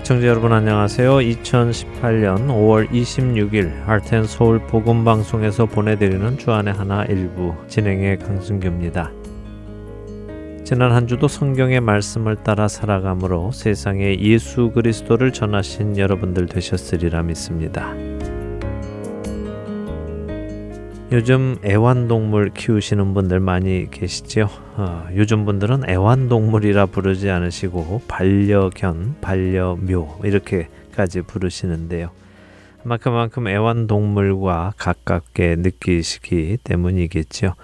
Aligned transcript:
애청자 0.00 0.28
여러분 0.28 0.50
안녕하세요. 0.50 1.16
2018년 1.16 2.46
5월 2.46 2.88
26일 2.88 3.84
할텐 3.84 4.24
서울 4.24 4.58
복음방송에서 4.58 5.66
보내드리는 5.66 6.38
주안의 6.38 6.72
하나 6.72 7.04
일부 7.04 7.54
진행의 7.68 8.18
강승규입니다. 8.18 9.12
지난 10.64 10.92
한 10.92 11.06
주도 11.06 11.28
성경의 11.28 11.82
말씀을 11.82 12.36
따라 12.36 12.66
살아감으로 12.66 13.52
세상에 13.52 14.18
예수 14.20 14.70
그리스도를 14.70 15.34
전하신 15.34 15.98
여러분들 15.98 16.46
되셨으리라 16.46 17.22
믿습니다. 17.24 17.92
요즘 21.12 21.56
애완동물 21.64 22.50
키우시는 22.54 23.14
분들 23.14 23.40
많이 23.40 23.90
계시죠? 23.90 24.48
어, 24.76 25.08
요즘 25.16 25.44
분들은 25.44 25.90
애완동물이라 25.90 26.86
부르지 26.86 27.28
않으시고 27.28 28.02
반려견, 28.06 29.16
반려묘 29.20 30.20
이렇게까지 30.22 31.22
부르시는데요. 31.22 32.10
아마 32.84 32.96
그만큼 32.96 33.48
애완동물과 33.48 34.74
가깝게 34.76 35.56
느끼시기 35.56 36.58
때문이겠죠. 36.62 37.54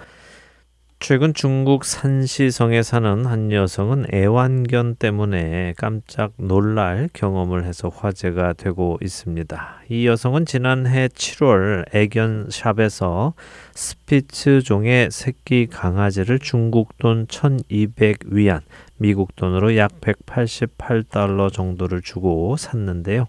최근 0.99 1.35
중국 1.35 1.85
산시성에 1.85 2.81
사는 2.81 3.25
한 3.27 3.51
여성은 3.51 4.07
애완견 4.11 4.95
때문에 4.95 5.75
깜짝 5.77 6.33
놀랄 6.37 7.07
경험을 7.13 7.65
해서 7.65 7.89
화제가 7.89 8.53
되고 8.53 8.97
있습니다. 9.01 9.81
이 9.89 10.07
여성은 10.07 10.47
지난해 10.47 11.07
7월 11.09 11.85
애견 11.93 12.47
샵에서 12.49 13.35
스피츠 13.75 14.63
종의 14.63 15.09
새끼 15.11 15.67
강아지를 15.67 16.39
중국 16.39 16.97
돈 16.97 17.27
1200위안, 17.27 18.61
미국 18.97 19.35
돈으로 19.35 19.77
약 19.77 20.01
188달러 20.01 21.53
정도를 21.53 22.01
주고 22.01 22.57
샀는데요. 22.57 23.27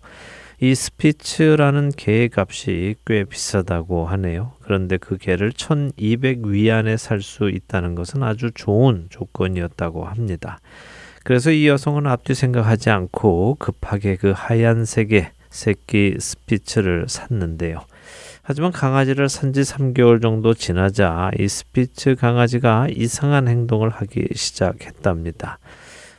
이 0.60 0.74
스피츠라는 0.74 1.92
개의 1.96 2.30
값이 2.34 2.96
꽤 3.06 3.22
비싸다고 3.22 4.06
하네요. 4.08 4.54
그런데 4.60 4.96
그 4.96 5.16
개를 5.16 5.52
1200 5.52 6.46
위안에 6.46 6.96
살 6.96 7.22
수 7.22 7.48
있다는 7.48 7.94
것은 7.94 8.22
아주 8.24 8.50
좋은 8.52 9.06
조건이었다고 9.10 10.04
합니다. 10.04 10.58
그래서 11.22 11.50
이 11.52 11.68
여성은 11.68 12.06
앞뒤 12.06 12.34
생각하지 12.34 12.90
않고 12.90 13.56
급하게 13.60 14.16
그 14.16 14.32
하얀색의 14.34 15.30
새끼 15.50 16.16
스피츠를 16.18 17.06
샀는데요. 17.08 17.80
하지만 18.42 18.72
강아지를 18.72 19.28
산 19.28 19.52
지 19.52 19.60
3개월 19.60 20.20
정도 20.22 20.54
지나자 20.54 21.30
이 21.38 21.46
스피츠 21.46 22.16
강아지가 22.16 22.88
이상한 22.90 23.46
행동을 23.46 23.90
하기 23.90 24.28
시작했답니다. 24.34 25.58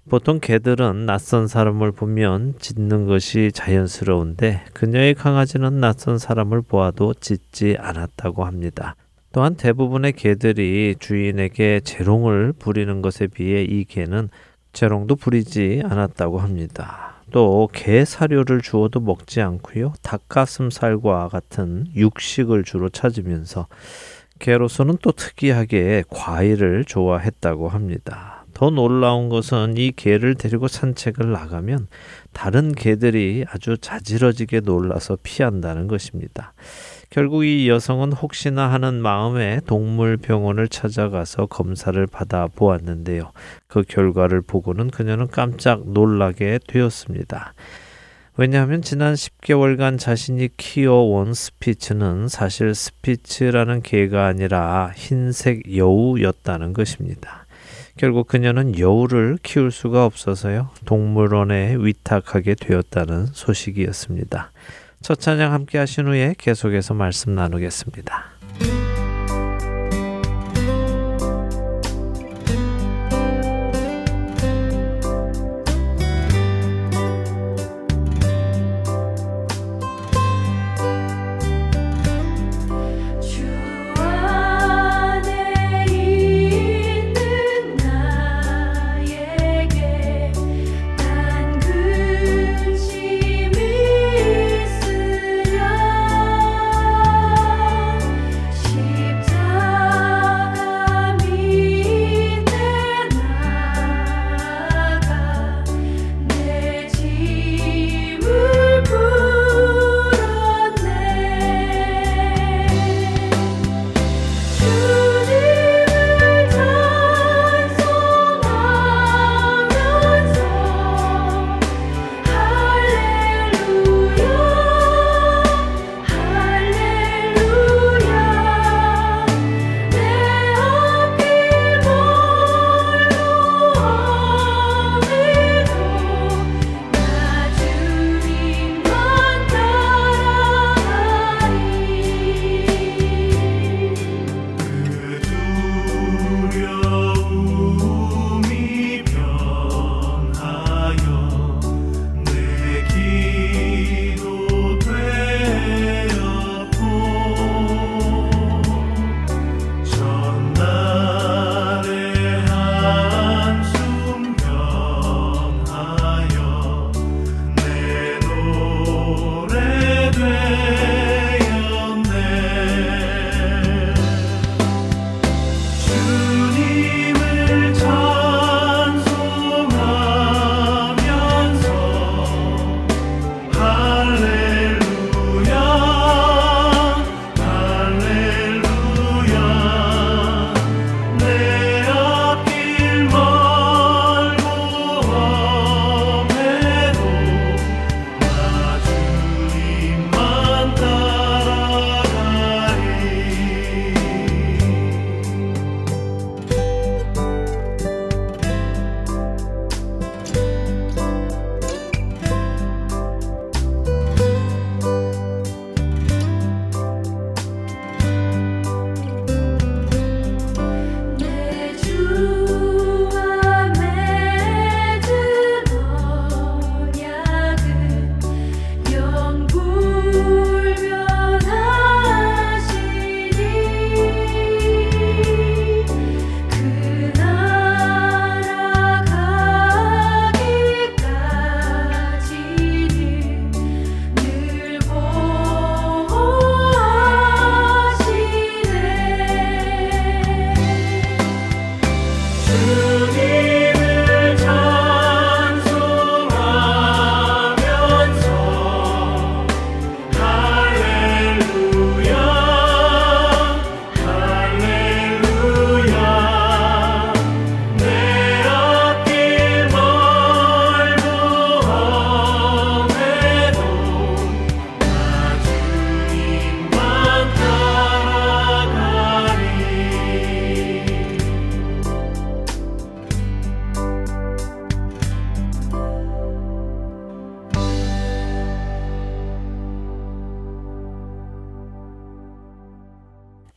보통 0.08 0.39
개들은 0.39 1.05
낯선 1.05 1.47
사람을 1.47 1.92
보면 1.92 2.55
짖는 2.59 3.05
것이 3.05 3.52
자연스러운데 3.53 4.66
그녀의 4.73 5.14
강아지는 5.16 5.80
낯선 5.80 6.17
사람을 6.17 6.61
보아도 6.61 7.14
짖지 7.14 7.75
않았다고 7.80 8.45
합니다. 8.45 8.95
또한 9.31 9.55
대부분의 9.55 10.14
개들이 10.14 10.95
주인에게 11.00 11.81
재롱을 11.83 12.53
부리는 12.58 13.02
것에 13.02 13.27
비해 13.27 13.64
이 13.64 13.86
개는 13.86 14.30
재롱도 14.73 15.17
부리지 15.17 15.83
않았다고 15.86 16.39
합니다. 16.39 17.16
또 17.31 17.67
개 17.72 18.05
사료를 18.05 18.61
주어도 18.61 19.00
먹지 19.00 19.42
않고요. 19.42 19.94
닭가슴살과 20.02 21.30
같은 21.30 21.86
육식을 21.95 22.64
주로 22.64 22.89
찾으면서 22.89 23.67
개로서는 24.39 24.97
또 25.02 25.11
특이하게 25.11 26.04
과일을 26.09 26.86
좋아했다고 26.86 27.70
합니다. 27.70 28.39
더 28.59 28.70
놀라운 28.70 29.30
것은 29.30 29.77
이 29.77 29.93
개를 29.93 30.36
데리고 30.36 30.67
산책을 30.67 31.31
나가면 31.31 31.87
다른 32.33 32.73
개들이 32.73 33.45
아주 33.47 33.77
자지러지게 33.77 34.59
놀라서 34.59 35.17
피한다는 35.23 35.87
것입니다. 35.87 36.52
결국 37.09 37.45
이 37.45 37.70
여성은 37.70 38.11
혹시나 38.11 38.70
하는 38.70 38.95
마음에 38.95 39.61
동물 39.65 40.17
병원을 40.17 40.67
찾아가서 40.67 41.45
검사를 41.45 42.05
받아 42.05 42.47
보았는데요. 42.47 43.31
그 43.67 43.83
결과를 43.87 44.42
보고는 44.42 44.89
그녀는 44.89 45.27
깜짝 45.27 45.89
놀라게 45.89 46.59
되었습니다. 46.67 47.53
왜냐하면 48.36 48.81
지난 48.81 49.14
10개월간 49.14 49.97
자신이 49.97 50.49
키워온 50.58 51.33
스피츠는 51.33 52.27
사실 52.27 52.76
스피츠라는 52.76 53.83
개가 53.83 54.26
아니라 54.26 54.91
흰색 54.97 55.77
여우였다는 55.77 56.73
것입니다. 56.73 57.45
결국 57.99 58.30
그녀는 58.30 58.80
여우를 58.80 59.39
키울 59.43 59.71
수가 59.71 60.05
없어서요. 60.05 60.70
동물원에 60.86 61.76
위탁하게 61.80 62.55
되었다는 62.55 63.26
소식이었습니다. 63.26 64.54
첫 65.02 65.20
찬양 65.20 65.52
함께 65.52 65.80
하신 65.80 66.08
후에 66.08 66.33
계속해서 66.38 66.93
말씀 66.93 67.36
나누겠습니다. 67.36 68.23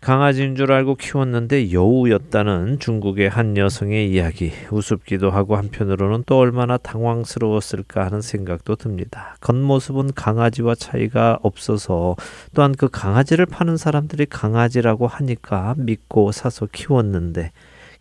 강아지인 0.03 0.57
줄 0.57 0.73
알고 0.73 0.97
키웠는데 0.97 1.71
여우였다는 1.71 2.81
중국의 2.81 3.29
한 3.29 3.57
여성의 3.57 4.11
이야기 4.11 4.51
우습기도 4.73 5.31
하고 5.31 5.57
한편으로는 5.57 6.25
또 6.27 6.39
얼마나 6.39 6.77
당황스러웠을까 6.77 8.07
하는 8.07 8.21
생각도 8.21 8.75
듭니다. 8.75 9.37
겉모습은 9.41 10.15
강아지와 10.15 10.75
차이가 10.75 11.39
없어서 11.43 12.17
또한 12.53 12.75
그 12.77 12.89
강아지를 12.89 13.47
파는 13.47 13.77
사람들이 13.77 14.27
강아지라고 14.27 15.07
하니까 15.07 15.77
믿고 15.79 16.33
사서 16.33 16.67
키웠는데 16.73 17.53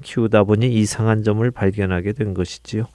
키우다 0.01 0.45
보니 0.45 0.74
이상한 0.74 1.21
점을 1.21 1.51
발견하게 1.51 2.13
된 2.13 2.33
것이지요. 2.33 2.88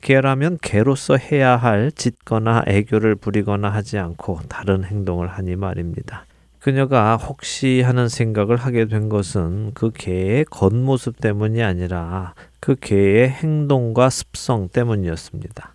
개라면 0.00 0.56
개로서 0.62 1.18
해야 1.18 1.54
할 1.58 1.92
짖거나 1.92 2.62
애교를 2.66 3.14
부리거나 3.16 3.68
하지 3.68 3.98
않고 3.98 4.40
다른 4.48 4.84
행동을 4.84 5.28
하니 5.28 5.54
말입니다. 5.54 6.24
그녀가 6.60 7.16
혹시 7.16 7.82
하는 7.82 8.08
생각을 8.08 8.56
하게 8.56 8.86
된 8.86 9.08
것은 9.08 9.72
그 9.74 9.90
개의 9.90 10.44
겉모습 10.46 11.20
때문이 11.20 11.62
아니라 11.62 12.34
그 12.60 12.74
개의 12.74 13.28
행동과 13.30 14.10
습성 14.10 14.68
때문이었습니다. 14.68 15.74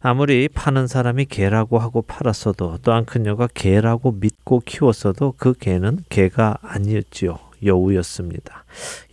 아무리 0.00 0.48
파는 0.48 0.86
사람이 0.86 1.26
개라고 1.26 1.78
하고 1.78 2.02
팔았어도 2.02 2.78
또한 2.82 3.04
그녀가 3.06 3.48
개라고 3.52 4.12
믿고 4.12 4.60
키웠어도 4.60 5.34
그 5.38 5.54
개는 5.54 6.00
개가 6.08 6.58
아니었지요. 6.60 7.38
여우였습니다. 7.64 8.64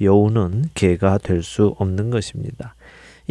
여우는 0.01 0.65
개가 0.73 1.19
될 1.19 1.43
수 1.43 1.75
없는 1.77 2.09
것입니다. 2.09 2.75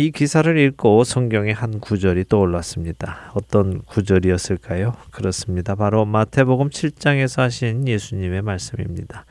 이 0.00 0.12
기사를 0.12 0.56
읽고 0.56 1.04
성경의 1.04 1.52
한 1.52 1.78
구절이 1.78 2.24
떠올랐습니다. 2.30 3.32
어떤 3.34 3.82
구절이었을까요? 3.82 4.94
그렇습니다. 5.10 5.74
바로 5.74 6.06
마태복음 6.06 6.70
7장에서 6.70 7.42
하신 7.42 7.86
예수님의 7.86 8.40
말씀입니다. 8.40 9.26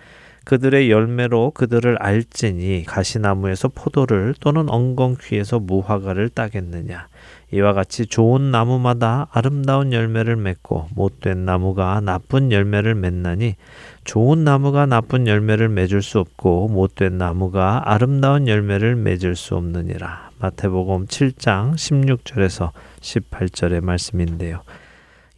그들의 0.45 0.91
열매로 0.91 1.53
그들을 1.55 1.97
알지니 1.99 2.83
가시나무에서 2.85 3.69
포도를 3.69 4.35
또는 4.39 4.69
엉겅퀴에서 4.69 5.57
무화과를 5.57 6.29
따겠느냐. 6.29 7.07
이와 7.51 7.73
같이 7.73 8.05
좋은 8.05 8.51
나무마다 8.51 9.27
아름다운 9.31 9.91
열매를 9.91 10.35
맺고 10.35 10.89
못된 10.93 11.45
나무가 11.45 11.99
나쁜 11.99 12.51
열매를 12.51 12.93
맺나니 12.93 13.55
좋은 14.03 14.43
나무가 14.43 14.85
나쁜 14.85 15.25
열매를 15.25 15.67
맺을 15.69 16.03
수 16.03 16.19
없고 16.19 16.67
못된 16.67 17.17
나무가 17.17 17.81
아름다운 17.85 18.47
열매를 18.47 18.95
맺을 18.95 19.35
수 19.35 19.55
없느니라. 19.55 20.29
마태복음 20.39 21.07
7장 21.07 21.73
16절에서 21.73 22.71
18절의 23.01 23.83
말씀인데요. 23.83 24.61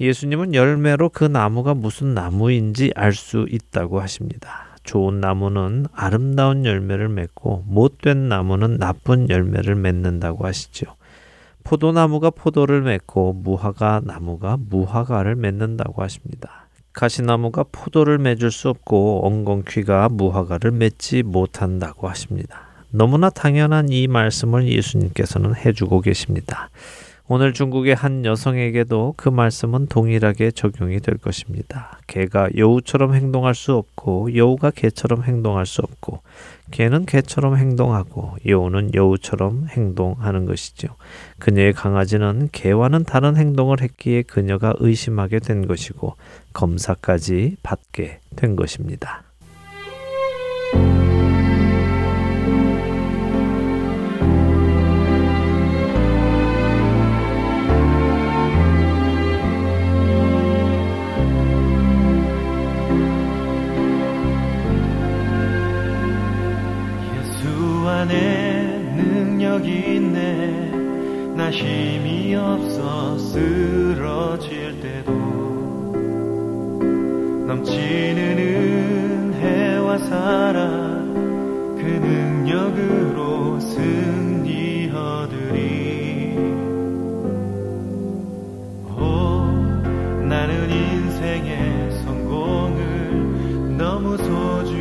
예수님은 0.02 0.54
열매로 0.54 1.10
그 1.10 1.24
나무가 1.24 1.74
무슨 1.74 2.14
나무인지 2.14 2.92
알 2.96 3.14
수 3.14 3.46
있다고 3.50 4.02
하십니다. 4.02 4.66
좋은 4.84 5.22
나무는 5.22 5.86
아름다운 5.94 6.66
열매를 6.66 7.07
맺고 7.07 7.66
못된 7.68 8.28
나무는 8.28 8.78
나쁜 8.78 9.30
열매를 9.30 9.75
맺는다고 9.75 10.46
하시죠. 10.46 10.88
포도나무가 11.63 12.30
포도를 12.30 12.81
맺고 12.81 13.34
무화과 13.34 14.02
나무가 14.04 14.58
무화과를 14.58 15.36
맺는다고 15.36 16.02
하십니다. 16.02 16.68
가시나무가 16.94 17.63
포도를 17.72 18.18
맺을 18.18 18.52
수 18.52 18.69
없고 18.69 19.25
엉겅퀴가 19.25 20.10
무화과를 20.10 20.72
맺지 20.72 21.24
못한다고 21.24 22.10
하십니다. 22.10 22.62
너무나 22.90 23.30
당연한 23.30 23.90
이 23.90 24.08
말씀을 24.08 24.68
예수님께서는 24.68 25.56
해주고 25.56 26.02
계십니다. 26.02 26.69
오늘 27.33 27.54
중국의 27.54 27.95
한 27.95 28.25
여성에게도 28.25 29.13
그 29.16 29.30
말씀은 29.30 29.88
동일하게 29.88 30.51
적용이 30.51 31.00
될 31.00 31.16
것입니다. 31.16 31.97
개가 32.07 32.50
여우처럼 32.57 33.14
행동할 33.16 33.56
수 33.56 33.71
없고 33.71 34.35
여우가 34.35 34.71
개처럼 34.71 35.23
행동할 35.23 35.66
수 35.66 35.81
없고 35.81 36.23
개는 36.71 37.06
개처럼 37.06 37.56
행동하고 37.56 38.35
여우는 38.45 38.94
여우처럼 38.95 39.68
행동하는 39.69 40.45
것이죠. 40.45 40.90
그녀의 41.40 41.71
강아지는 41.71 42.50
개와는 42.52 43.06
다른 43.06 43.38
행동을 43.38 43.80
했기에 43.80 44.23
그녀가 44.23 44.73
의심하게 44.80 45.40
된 45.40 45.68
것이고 45.68 46.18
검사까지 46.52 47.56
받게 47.64 48.19
된 48.35 48.57
것입니다. 48.57 49.23
능력이 68.06 69.96
있네. 69.96 70.72
나 71.36 71.50
힘이 71.50 72.36
없어 72.36 73.18
쓰러질 73.18 74.80
때도 74.81 75.12
넘치는 77.48 78.38
은혜와 78.38 79.98
사랑 79.98 81.14
그 81.78 81.84
능력으로 81.84 83.60
승리 83.60 84.90
얻으리. 84.94 86.38
오 88.98 89.46
나는 90.28 90.70
인생의 90.70 91.92
성공을 92.04 93.78
너무 93.78 94.18
소중 94.18 94.81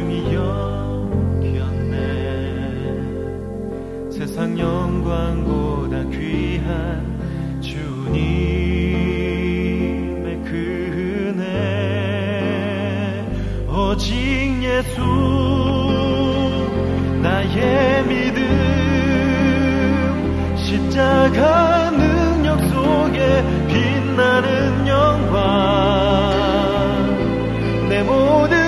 세상 4.30 4.56
영광보다 4.56 6.04
귀한 6.10 7.58
주님의 7.60 8.22
그 10.44 11.34
은혜. 11.34 13.26
오직 13.68 14.06
예수 14.62 15.02
나의 17.20 18.04
믿음. 18.06 18.40
십자가 20.56 21.90
능력 21.90 22.60
속에 22.68 23.44
빛나는 23.66 24.86
영광. 24.86 25.40
내 27.88 28.04
모든 28.04 28.59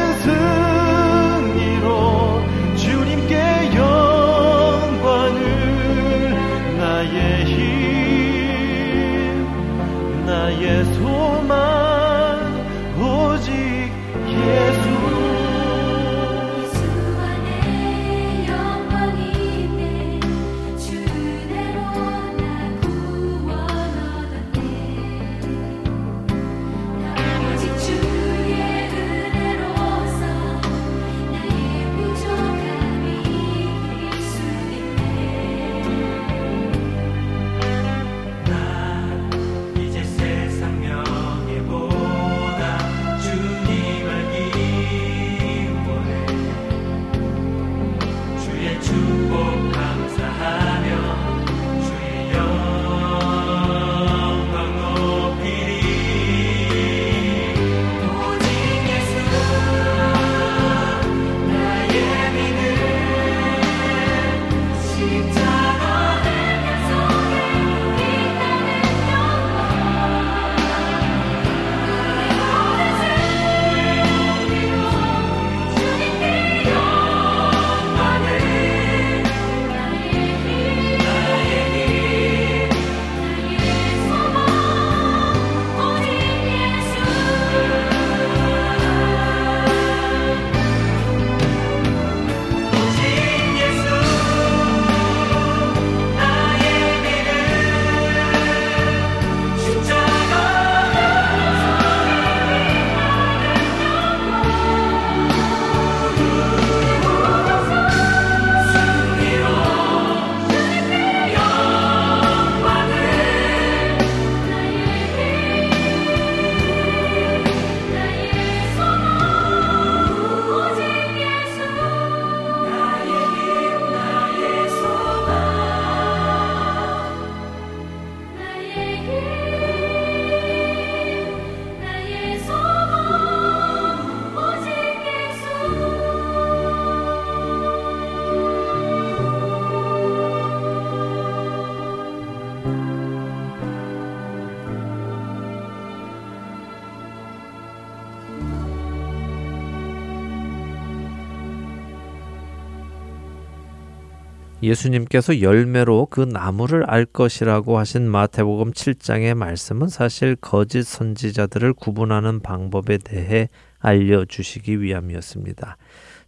예수님께서 154.73 155.41
열매로 155.41 156.09
그 156.11 156.21
나무를 156.21 156.89
알 156.89 157.05
것이라고 157.05 157.79
하신 157.79 158.11
마태복음 158.11 158.73
7장의 158.73 159.35
말씀은 159.35 159.89
사실 159.89 160.35
거짓 160.37 160.85
선지자들을 160.85 161.75
구분하는 161.75 162.41
방법에 162.41 162.99
대해 162.99 163.49
알려주시기 163.81 164.81
위함이었습니다. 164.81 165.77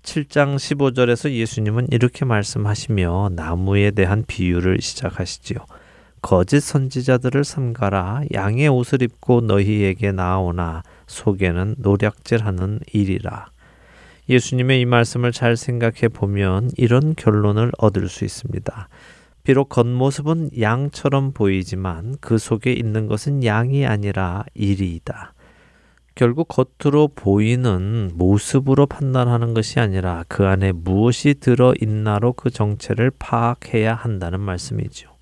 7장 0.03 0.57
15절에서 0.57 1.31
예수님은 1.31 1.89
이렇게 1.91 2.27
말씀하시며 2.27 3.31
나무에 3.33 3.91
대한 3.91 4.25
비유를 4.27 4.81
시작하시지요. 4.83 5.59
거짓 6.21 6.61
선지자들을 6.61 7.45
삼가라 7.45 8.25
양의 8.33 8.69
옷을 8.69 9.03
입고 9.03 9.43
너희에게 9.43 10.13
나오나 10.13 10.83
속에는 11.07 11.77
노략질하는 11.79 12.81
일이라. 12.93 13.54
예수님의 14.29 14.81
이 14.81 14.85
말씀을 14.87 15.33
잘 15.33 15.57
생각해 15.57 16.09
보면 16.13 16.71
이런 16.77 17.15
결론을 17.15 17.73
얻을 17.79 18.09
수 18.09 18.25
있습니다. 18.25 18.89
비록 19.43 19.69
겉모습은 19.69 20.51
양처럼 20.59 21.33
보이지만 21.33 22.17
그 22.21 22.39
속에 22.39 22.73
있는 22.73 23.07
것은 23.07 23.45
양이 23.45 23.87
아니라 23.87 24.45
일이다. 24.55 25.35
결국 26.15 26.49
겉으로 26.49 27.09
보이는 27.09 28.11
모습으로 28.15 28.87
판단하는 28.87 29.53
것이 29.53 29.81
아니라 29.81 30.25
그 30.29 30.47
안에 30.47 30.73
무엇이 30.73 31.35
들어 31.35 31.75
있나로 31.81 32.33
그 32.35 32.51
정체를 32.51 33.11
파악해야 33.19 33.95
한다는 33.95 34.41
말씀이죠. 34.41 35.14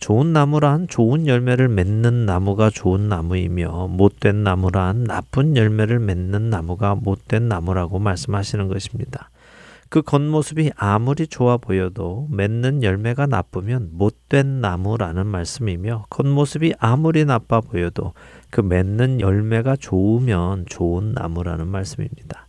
좋은 0.00 0.32
나무란 0.32 0.88
좋은 0.88 1.26
열매를 1.26 1.68
맺는 1.68 2.24
나무가 2.24 2.70
좋은 2.70 3.10
나무이며 3.10 3.88
못된 3.88 4.42
나무란 4.42 5.04
나쁜 5.04 5.58
열매를 5.58 5.98
맺는 6.00 6.48
나무가 6.48 6.94
못된 6.94 7.48
나무라고 7.48 7.98
말씀하시는 7.98 8.66
것입니다. 8.68 9.30
그 9.90 10.00
겉모습이 10.00 10.70
아무리 10.76 11.26
좋아 11.26 11.58
보여도 11.58 12.28
맺는 12.30 12.82
열매가 12.82 13.26
나쁘면 13.26 13.90
못된 13.92 14.62
나무라는 14.62 15.26
말씀이며 15.26 16.06
겉모습이 16.08 16.74
아무리 16.78 17.26
나빠 17.26 17.60
보여도 17.60 18.14
그 18.48 18.62
맺는 18.62 19.20
열매가 19.20 19.76
좋으면 19.76 20.64
좋은 20.66 21.12
나무라는 21.12 21.68
말씀입니다. 21.68 22.48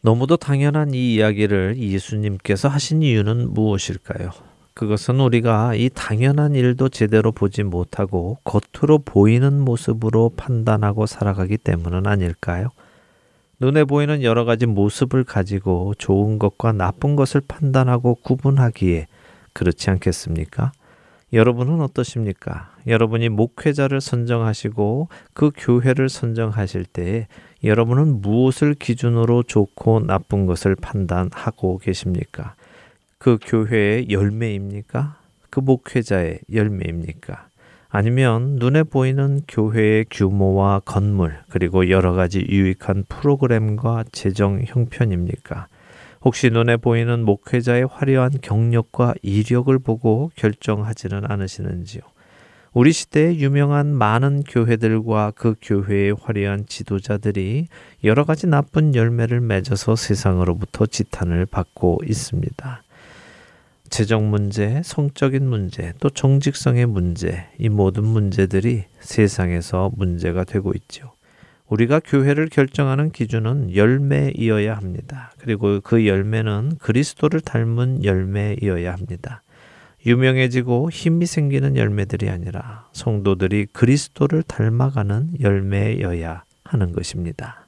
너무도 0.00 0.38
당연한 0.38 0.94
이 0.94 1.14
이야기를 1.14 1.76
예수님께서 1.76 2.68
하신 2.68 3.02
이유는 3.02 3.52
무엇일까요? 3.52 4.30
그것은 4.74 5.20
우리가 5.20 5.74
이 5.74 5.90
당연한 5.92 6.54
일도 6.54 6.88
제대로 6.88 7.32
보지 7.32 7.64
못하고 7.64 8.38
겉으로 8.44 8.98
보이는 8.98 9.60
모습으로 9.60 10.32
판단하고 10.36 11.06
살아가기 11.06 11.58
때문은 11.58 12.06
아닐까요? 12.06 12.68
눈에 13.58 13.84
보이는 13.84 14.22
여러 14.22 14.44
가지 14.44 14.64
모습을 14.66 15.24
가지고 15.24 15.94
좋은 15.98 16.38
것과 16.38 16.72
나쁜 16.72 17.14
것을 17.14 17.42
판단하고 17.46 18.14
구분하기에 18.22 19.06
그렇지 19.52 19.90
않겠습니까? 19.90 20.72
여러분은 21.32 21.80
어떠십니까? 21.82 22.70
여러분이 22.86 23.28
목회자를 23.28 24.00
선정하시고 24.00 25.08
그 25.34 25.50
교회를 25.56 26.08
선정하실 26.08 26.86
때 26.86 27.28
여러분은 27.62 28.22
무엇을 28.22 28.74
기준으로 28.74 29.42
좋고 29.42 30.00
나쁜 30.00 30.46
것을 30.46 30.74
판단하고 30.74 31.78
계십니까? 31.78 32.54
그 33.20 33.36
교회의 33.38 34.08
열매입니까? 34.08 35.18
그 35.50 35.60
목회자의 35.60 36.38
열매입니까? 36.50 37.48
아니면 37.90 38.56
눈에 38.58 38.82
보이는 38.82 39.42
교회의 39.46 40.06
규모와 40.10 40.80
건물, 40.86 41.36
그리고 41.50 41.90
여러 41.90 42.14
가지 42.14 42.40
유익한 42.48 43.04
프로그램과 43.10 44.04
재정 44.10 44.62
형편입니까? 44.64 45.68
혹시 46.22 46.48
눈에 46.48 46.78
보이는 46.78 47.22
목회자의 47.22 47.88
화려한 47.90 48.38
경력과 48.40 49.12
이력을 49.20 49.78
보고 49.80 50.30
결정하지는 50.34 51.30
않으시는지요? 51.30 52.00
우리 52.72 52.90
시대에 52.90 53.36
유명한 53.36 53.88
많은 53.94 54.44
교회들과 54.44 55.32
그 55.36 55.56
교회의 55.60 56.14
화려한 56.18 56.64
지도자들이 56.66 57.66
여러 58.02 58.24
가지 58.24 58.46
나쁜 58.46 58.94
열매를 58.94 59.42
맺어서 59.42 59.94
세상으로부터 59.94 60.86
지탄을 60.86 61.44
받고 61.44 61.98
있습니다. 62.06 62.82
재정 63.90 64.30
문제, 64.30 64.80
성적인 64.84 65.46
문제, 65.46 65.92
또 65.98 66.08
정직성의 66.08 66.86
문제, 66.86 67.48
이 67.58 67.68
모든 67.68 68.04
문제들이 68.04 68.84
세상에서 69.00 69.90
문제가 69.96 70.44
되고 70.44 70.72
있죠. 70.74 71.12
우리가 71.66 72.00
교회를 72.04 72.48
결정하는 72.48 73.10
기준은 73.10 73.74
열매이어야 73.74 74.76
합니다. 74.76 75.32
그리고 75.38 75.80
그 75.80 76.06
열매는 76.06 76.78
그리스도를 76.78 77.40
닮은 77.40 78.04
열매이어야 78.04 78.92
합니다. 78.92 79.42
유명해지고 80.06 80.90
힘이 80.90 81.26
생기는 81.26 81.76
열매들이 81.76 82.30
아니라 82.30 82.88
성도들이 82.92 83.66
그리스도를 83.72 84.42
닮아가는 84.44 85.34
열매여야 85.40 86.44
하는 86.64 86.92
것입니다. 86.92 87.66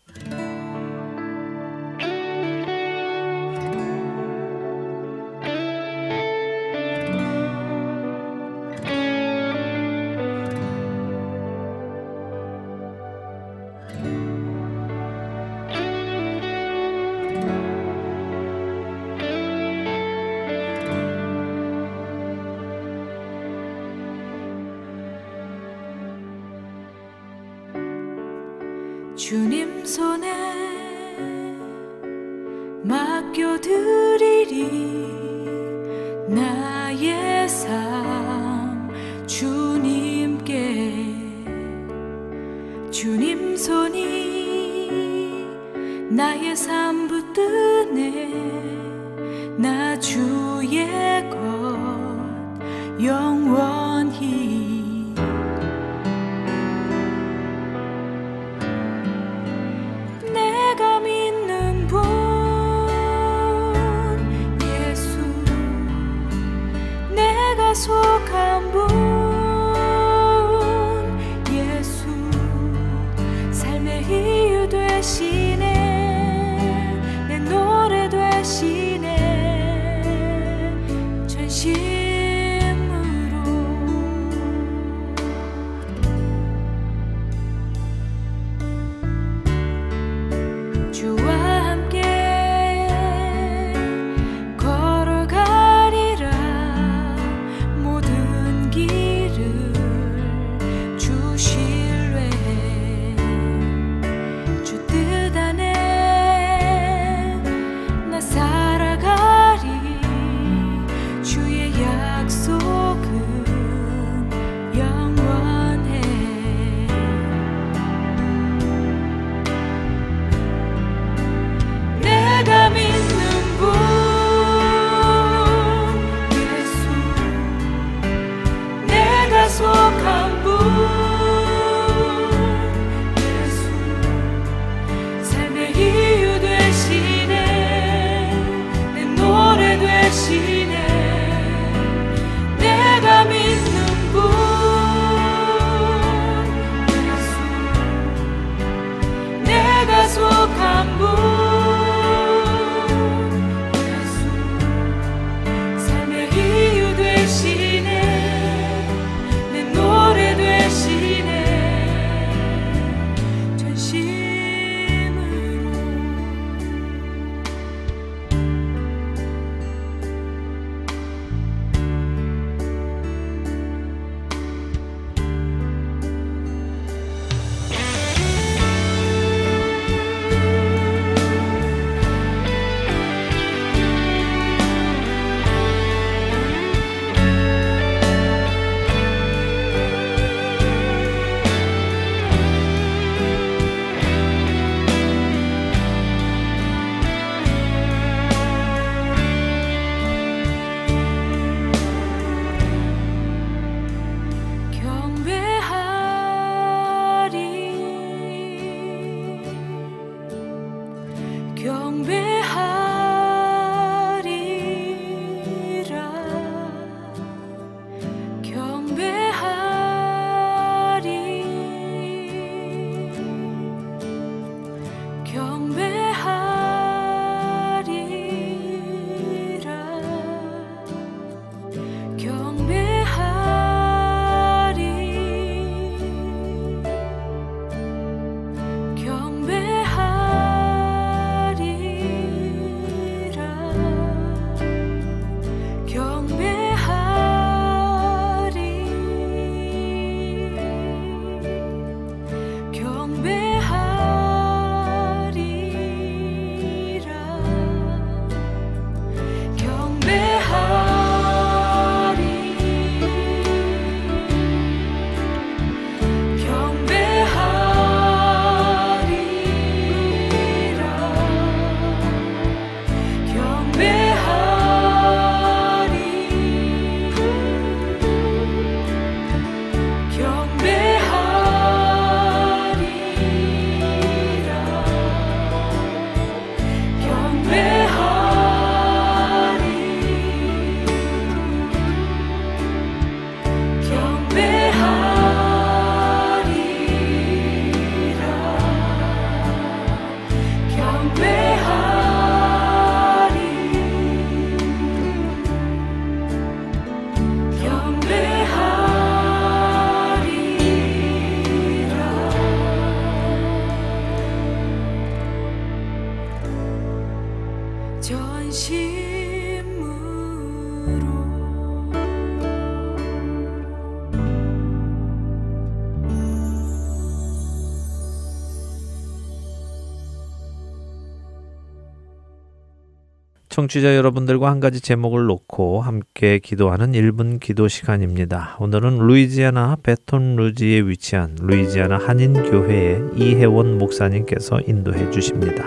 청취자 333.52 333.97
여러분들과 333.97 334.50
한 334.50 334.60
가지 334.60 334.80
제목을 334.80 335.26
놓고 335.26 335.82
함께 335.82 336.38
기도하는 336.38 336.93
1분 336.93 337.38
기도 337.38 337.69
시간입니다. 337.69 338.56
오늘은 338.58 339.06
루이지아나 339.06 339.76
베톤 339.82 340.36
루지에 340.36 340.80
위치한 340.80 341.36
루이지아나 341.38 341.99
한인교회의 341.99 343.10
이혜원 343.15 343.76
목사님께서 343.76 344.60
인도해 344.67 345.10
주십니다. 345.10 345.65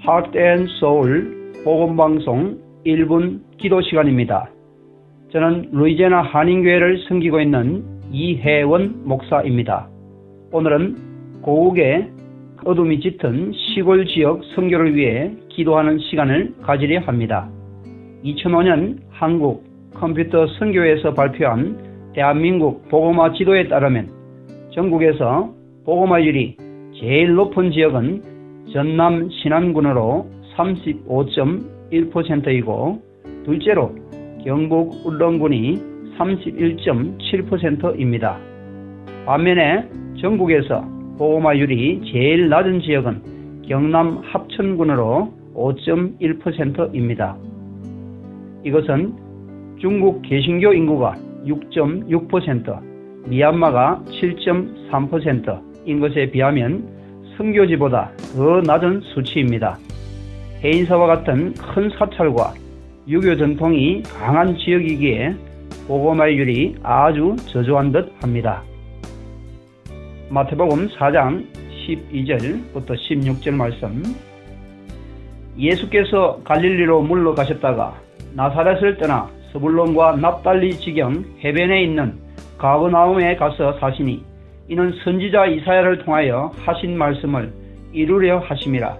하트앤소울 0.00 1.62
복음방송 1.64 2.58
1분 2.84 3.40
기도 3.56 3.80
시간입니다. 3.80 4.50
저는 5.32 5.70
루이지아나 5.72 6.20
한인교회를 6.20 7.04
섬기고 7.08 7.40
있는 7.40 7.82
이혜원 8.10 9.04
목사입니다. 9.04 9.88
오늘은 10.52 11.40
고국의 11.40 12.20
어둠이 12.64 13.00
짙은 13.00 13.52
시골 13.52 14.06
지역 14.06 14.42
선교를 14.54 14.94
위해 14.94 15.32
기도하는 15.48 15.98
시간을 15.98 16.54
가지려 16.62 17.00
합니다. 17.00 17.50
2005년 18.24 18.98
한국 19.10 19.64
컴퓨터 19.94 20.46
선교에서 20.58 21.14
발표한 21.14 22.12
대한민국 22.14 22.88
보고마 22.88 23.32
지도에 23.32 23.66
따르면 23.68 24.10
전국에서 24.74 25.52
보고마율이 25.84 26.56
제일 27.00 27.34
높은 27.34 27.72
지역은 27.72 28.22
전남 28.72 29.28
신안군으로 29.30 30.30
35.1%이고 30.56 33.02
둘째로 33.44 33.92
경북 34.44 35.04
울릉군이 35.04 35.82
31.7%입니다. 36.16 38.38
반면에 39.26 39.88
전국에서 40.20 41.01
보호마율이 41.22 42.02
제일 42.10 42.48
낮은 42.48 42.80
지역은 42.80 43.62
경남 43.68 44.22
합천군으로 44.24 45.32
5.1%입니다. 45.54 47.36
이것은 48.64 49.14
중국 49.80 50.22
개신교 50.22 50.72
인구가 50.72 51.14
6.6%, 51.46 53.28
미얀마가 53.28 54.02
7.3%인 54.06 56.00
것에 56.00 56.28
비하면 56.32 56.88
선교지보다 57.36 58.10
더 58.34 58.60
낮은 58.60 59.02
수치입니다. 59.14 59.78
해인사와 60.64 61.06
같은 61.06 61.54
큰 61.54 61.88
사찰과 61.90 62.54
유교 63.06 63.36
전통이 63.36 64.02
강한 64.02 64.56
지역이기에 64.56 65.36
보고마율이 65.86 66.78
아주 66.82 67.36
저조한 67.46 67.92
듯 67.92 68.10
합니다. 68.20 68.64
마태복음 70.32 70.88
4장 70.88 71.44
12절부터 71.86 72.96
16절 72.96 73.52
말씀. 73.52 74.02
예수께서 75.58 76.40
갈릴리로 76.42 77.02
물러가셨다가 77.02 78.00
나사렛을 78.34 78.96
떠나 78.96 79.28
서불론과 79.52 80.16
납달리 80.16 80.78
지경 80.78 81.22
해변에 81.44 81.82
있는 81.82 82.14
가버나움에 82.56 83.36
가서 83.36 83.78
사시니 83.78 84.24
이는 84.68 84.94
선지자 85.04 85.48
이사야를 85.48 85.98
통하여 85.98 86.50
하신 86.64 86.96
말씀을 86.96 87.52
이루려 87.92 88.38
하심이라. 88.38 88.96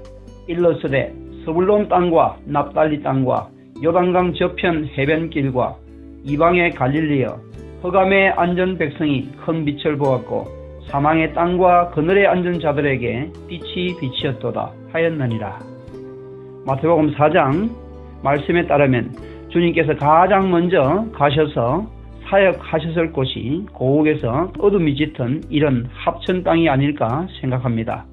일러스되 0.48 1.14
서불론 1.46 1.88
땅과 1.88 2.40
납달리 2.44 3.02
땅과 3.02 3.48
요단강 3.82 4.34
저편 4.34 4.86
해변길과 4.98 5.76
이방의 6.24 6.72
갈릴리여 6.72 7.40
허감에 7.82 8.28
앉은 8.28 8.76
백성이 8.76 9.30
큰 9.46 9.64
빛을 9.64 9.96
보았고 9.96 10.61
사망의 10.88 11.34
땅과 11.34 11.90
그늘에 11.90 12.26
앉은 12.26 12.60
자들에게 12.60 13.30
빛이 13.48 13.96
빛이었도다 14.00 14.72
하였느니라. 14.92 15.58
마태복음 16.66 17.14
4장 17.14 17.70
말씀에 18.22 18.66
따르면 18.66 19.12
주님께서 19.50 19.94
가장 19.96 20.50
먼저 20.50 21.06
가셔서 21.12 21.86
사역하셨을 22.28 23.12
곳이 23.12 23.66
고국에서 23.72 24.52
어둠이 24.58 24.96
짙은 24.96 25.42
이런 25.50 25.86
합천 25.92 26.42
땅이 26.42 26.68
아닐까 26.68 27.26
생각합니다. 27.40 28.06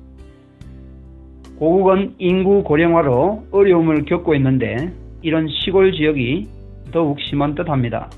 고국은 1.58 2.16
인구 2.18 2.64
고령화로 2.64 3.44
어려움을 3.52 4.06
겪고 4.06 4.36
있는데 4.36 4.92
이런 5.22 5.48
시골 5.48 5.92
지역이 5.92 6.48
더욱 6.92 7.20
심한 7.22 7.56
듯 7.56 7.70
합니다. 7.70 8.10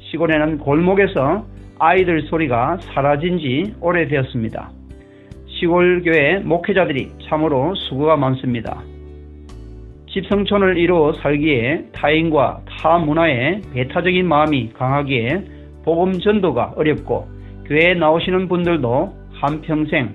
시골에는 0.00 0.58
골목에서 0.58 1.44
아이들 1.78 2.22
소리가 2.22 2.78
사라진 2.80 3.38
지 3.38 3.74
오래되었습니다. 3.80 4.70
시골교회 5.48 6.40
목회자들이 6.40 7.12
참으로 7.28 7.74
수고가 7.74 8.16
많습니다. 8.16 8.82
집성촌을 10.08 10.78
이루어 10.78 11.12
살기에 11.12 11.86
타인과 11.92 12.62
타 12.66 12.98
문화에 12.98 13.60
배타적인 13.74 14.26
마음이 14.26 14.70
강하기에 14.72 15.44
복음 15.84 16.12
전도가 16.12 16.72
어렵고 16.76 17.28
교회에 17.66 17.94
나오시는 17.94 18.48
분들도 18.48 19.12
한평생 19.34 20.14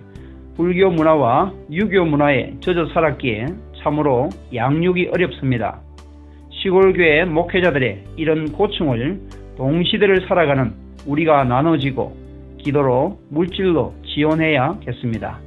불교 0.55 0.89
문화와 0.89 1.53
유교 1.71 2.05
문화에 2.05 2.53
젖어 2.59 2.87
살았기에 2.87 3.45
참으로 3.83 4.29
양육이 4.53 5.09
어렵습니다. 5.13 5.79
시골교회 6.49 7.25
목회자들의 7.25 8.03
이런 8.17 8.51
고충을 8.51 9.19
동시대를 9.57 10.27
살아가는 10.27 10.80
우리가 11.05 11.43
나눠지고 11.43 12.15
기도로 12.57 13.19
물질로 13.29 13.93
지원해야겠습니다. 14.05 15.39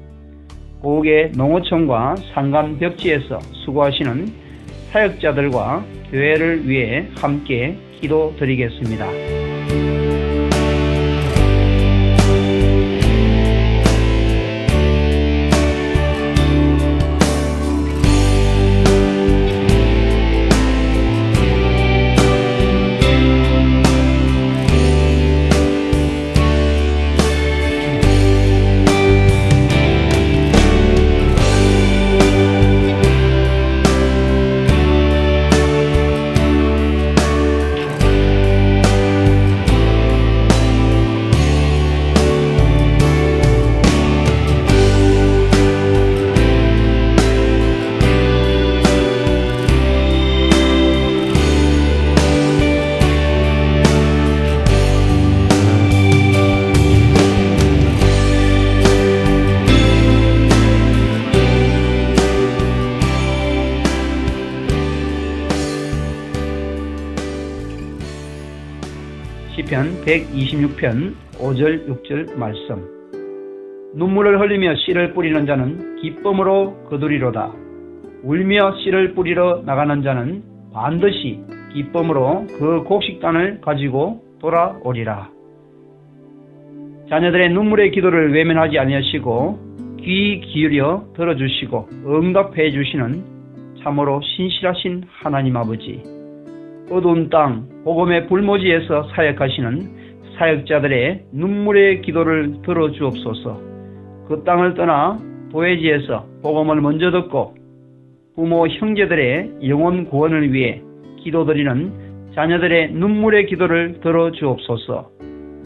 고국의 0.81 1.33
농어촌과 1.37 2.17
상간 2.35 2.79
벽지에서 2.79 3.39
수고하시는 3.65 4.27
사역자들과 4.91 5.85
교회를 6.11 6.69
위해 6.69 7.09
함께 7.17 7.77
기도 8.01 8.35
드리겠습니다. 8.39 10.04
126편 70.15 71.13
5절 71.39 71.89
6절 71.89 72.37
말씀 72.37 72.87
눈물을 73.95 74.41
흘리며 74.41 74.77
씨를 74.77 75.13
뿌리는 75.13 75.45
자는 75.47 75.97
기쁨으로 75.97 76.85
거두리로다. 76.89 77.53
울며 78.23 78.77
씨를 78.79 79.15
뿌리러 79.15 79.63
나가는 79.65 80.03
자는 80.03 80.43
반드시 80.73 81.41
기쁨으로 81.73 82.47
그 82.59 82.83
곡식단을 82.85 83.61
가지고 83.61 84.23
돌아오리라. 84.41 85.31
자녀들의 87.09 87.51
눈물의 87.51 87.91
기도를 87.91 88.33
외면하지 88.33 88.79
아니하시고 88.79 89.97
귀 90.01 90.41
기울여 90.41 91.07
들어주시고 91.17 91.89
응답해 92.07 92.71
주시는 92.71 93.25
참으로 93.83 94.21
신실하신 94.23 95.05
하나님 95.09 95.57
아버지. 95.57 96.03
어두운 96.91 97.31
땅 97.31 97.69
복음의 97.85 98.27
불모지에서 98.27 99.09
사역하시는 99.15 100.04
사역자들의 100.37 101.27
눈물의 101.33 102.03
기도를 102.03 102.63
들어주옵소서. 102.63 103.61
그 104.29 104.43
땅을 104.45 104.75
떠나 104.75 105.19
도해지에서 105.53 106.27
복음을 106.43 106.81
먼저 106.81 107.11
듣고 107.11 107.55
부모 108.35 108.67
형제들의 108.67 109.69
영혼 109.69 110.07
구원을 110.07 110.53
위해 110.53 110.83
기도드리는 111.23 112.33
자녀들의 112.35 112.93
눈물의 112.93 113.47
기도를 113.47 114.01
들어주옵소서. 114.01 115.11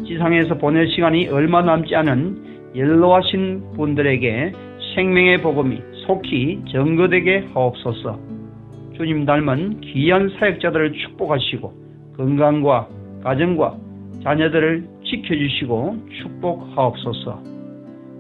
지상에서 0.07 0.59
보낼 0.59 0.89
시간이 0.89 1.29
얼마 1.29 1.63
남지 1.63 1.95
않은 1.97 2.73
연로하신 2.77 3.73
분들에게 3.77 4.53
생명의 4.95 5.41
복음이 5.41 5.81
속히 6.07 6.63
전거되게 6.71 7.47
하옵소서. 7.55 8.19
주님 8.97 9.25
닮은 9.25 9.81
귀한 9.81 10.29
사역자들을 10.39 10.93
축복하시고 10.93 11.73
건강과 12.17 12.89
가정과 13.23 13.88
자녀들을 14.23 14.89
지켜주시고 15.05 15.97
축복하옵소서. 16.23 17.43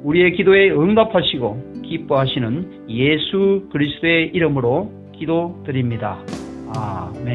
우리의 0.05 0.33
기도에 0.33 0.70
응답하시고 0.70 1.83
기뻐하시는 1.85 2.87
예수 2.88 3.68
그리스도의 3.72 4.31
이름으로 4.35 4.90
기도드립니다. 5.18 6.18
아멘. 6.77 7.35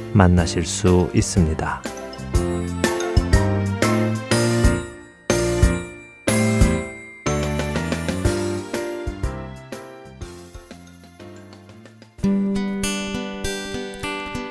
만나실 0.13 0.65
수 0.65 1.09
있습니다. 1.13 1.81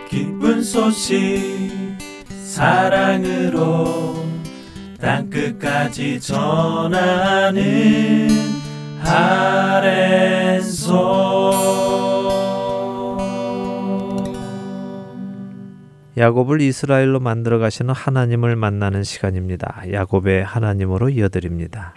기쁜 0.08 0.62
소식 0.62 1.60
사랑으로 2.44 4.24
땅끝까지 5.00 6.20
전하는 6.20 7.60
아랜소 9.02 11.00
야곱을 16.20 16.60
이스라엘로 16.60 17.18
만들어 17.18 17.58
가시는 17.58 17.94
하나님을 17.94 18.54
만나는 18.54 19.04
시간입니다. 19.04 19.84
야곱의 19.90 20.44
하나님으로 20.44 21.08
이어드립니다. 21.08 21.94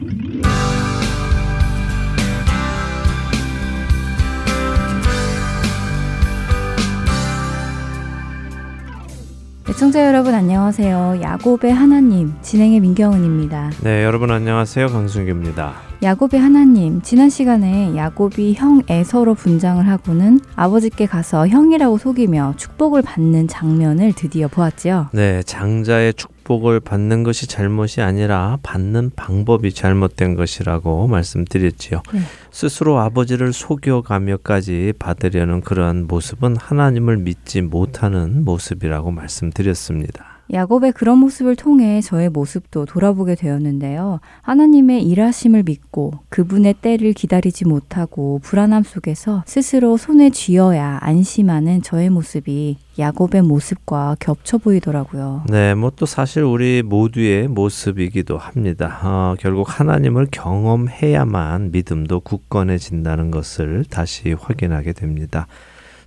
애청자 9.74 10.06
여러분 10.06 10.36
안녕하세요. 10.36 11.18
야곱의 11.24 11.74
하나님 11.74 12.32
진행의 12.44 12.80
민경은입니다. 12.80 13.72
네, 13.82 14.04
여러분 14.04 14.30
안녕하세요. 14.30 14.86
강순규입니다. 14.86 15.74
야곱의 16.04 16.40
하나님 16.40 17.02
지난 17.02 17.32
시간에 17.32 17.96
야곱이 17.96 18.54
형 18.54 18.84
에서로 18.88 19.34
분장을 19.34 19.88
하고는 19.88 20.42
아버지께 20.56 21.08
가서 21.08 21.48
형이라고 21.48 21.98
속이며 21.98 22.54
축복을 22.56 23.02
받는 23.02 23.48
장면을 23.48 24.14
드디어 24.14 24.48
보았지요. 24.48 25.08
네, 25.12 25.42
장자의 25.42 26.14
축 26.14 26.33
복을 26.44 26.80
받는 26.80 27.24
것이 27.24 27.48
잘못이 27.48 28.02
아니라 28.02 28.60
받는 28.64 29.12
방법이 29.16 29.74
잘못된 29.74 30.36
것이라고 30.36 31.08
말씀드렸지요. 31.08 32.02
네. 32.14 32.20
스스로 32.52 33.00
아버지를 33.00 33.54
속여가며까지 33.54 34.94
받으려는 35.00 35.62
그러한 35.62 36.08
모습은 36.08 36.58
하나님을 36.58 37.18
믿지 37.18 37.62
못하는 37.62 38.44
모습이라고 38.44 39.12
말씀드렸습니다. 39.12 40.33
야곱의 40.54 40.92
그런 40.92 41.18
모습을 41.18 41.56
통해 41.56 42.02
저의 42.02 42.30
모습도 42.30 42.86
돌아보게 42.86 43.36
되었는데요. 43.36 44.20
하나님의 44.42 45.04
일하심을 45.04 45.64
믿고 45.64 46.12
그분의 46.30 46.76
때를 46.76 47.14
기다리지 47.14 47.66
못하고 47.66 48.40
불안함 48.44 48.84
속에서 48.84 49.44
스스로 49.48 49.98
손에 49.98 50.30
쥐어야 50.30 51.00
안심하는 51.02 51.82
저의 51.82 52.10
모습이 52.10 52.78
야곱의 53.00 53.42
모습과 53.42 54.18
겹쳐 54.20 54.60
보이더라고요. 54.60 55.46
네, 55.50 55.74
뭐 55.74 55.94
또 55.96 56.06
사실 56.06 56.44
우리 56.44 56.82
모두의 56.84 57.48
모습이기도 57.48 58.38
합니다. 58.38 59.00
어, 59.04 59.36
결국 59.40 59.80
하나님을 59.80 60.28
경험해야만 60.32 61.72
믿음도 61.72 62.20
굳건해진다는 62.20 63.32
것을 63.32 63.86
다시 63.90 64.34
확인하게 64.34 64.94
됩니다. 64.94 65.48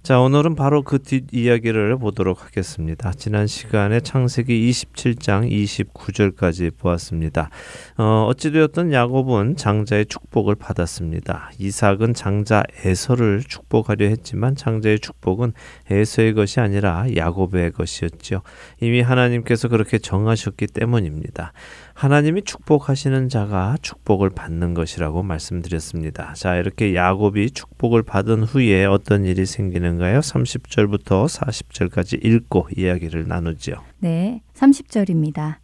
자, 0.07 0.21
오늘은 0.21 0.55
바로 0.55 0.83
그 0.83 1.01
뒷이야기를 1.01 1.99
보도록 1.99 2.45
하겠습니다. 2.45 3.13
지난 3.17 3.49
시간에 3.49 3.99
창세기 3.99 4.71
27장 4.71 5.51
29절까지 5.51 6.79
보았습니다. 6.79 7.51
어, 7.99 8.27
어찌되었든 8.29 8.93
야곱은 8.93 9.57
장자의 9.57 10.07
축복을 10.07 10.55
받았습니다. 10.55 11.51
이삭은 11.59 12.15
장자 12.15 12.63
에서를 12.85 13.43
축복하려 13.49 14.07
했지만 14.07 14.55
장자의 14.55 15.01
축복은 15.01 15.55
에서의 15.91 16.35
것이 16.35 16.61
아니라 16.61 17.07
야곱의 17.17 17.73
것이었죠. 17.73 18.43
이미 18.81 19.01
하나님께서 19.01 19.67
그렇게 19.67 19.99
정하셨기 19.99 20.69
때문입니다. 20.69 21.53
하나님이 21.97 22.43
축복하시는 22.43 23.31
자가 23.31 23.79
축복을 23.81 24.29
받는 24.29 24.75
것이라고 24.75 25.23
말씀드렸습니다. 25.23 26.35
자, 26.35 26.57
이렇게 26.57 26.95
야곱이 26.95 27.53
축복을 27.53 28.03
받은 28.03 28.43
후에 28.43 28.85
어떤 28.85 29.25
일이 29.25 29.47
생기는가요? 29.47 30.21
30절부터 30.21 31.27
40절까지 31.27 32.23
읽고 32.23 32.69
이야기를 32.77 33.27
나누죠. 33.27 33.77
네, 34.01 34.43
30절입니다. 34.55 35.55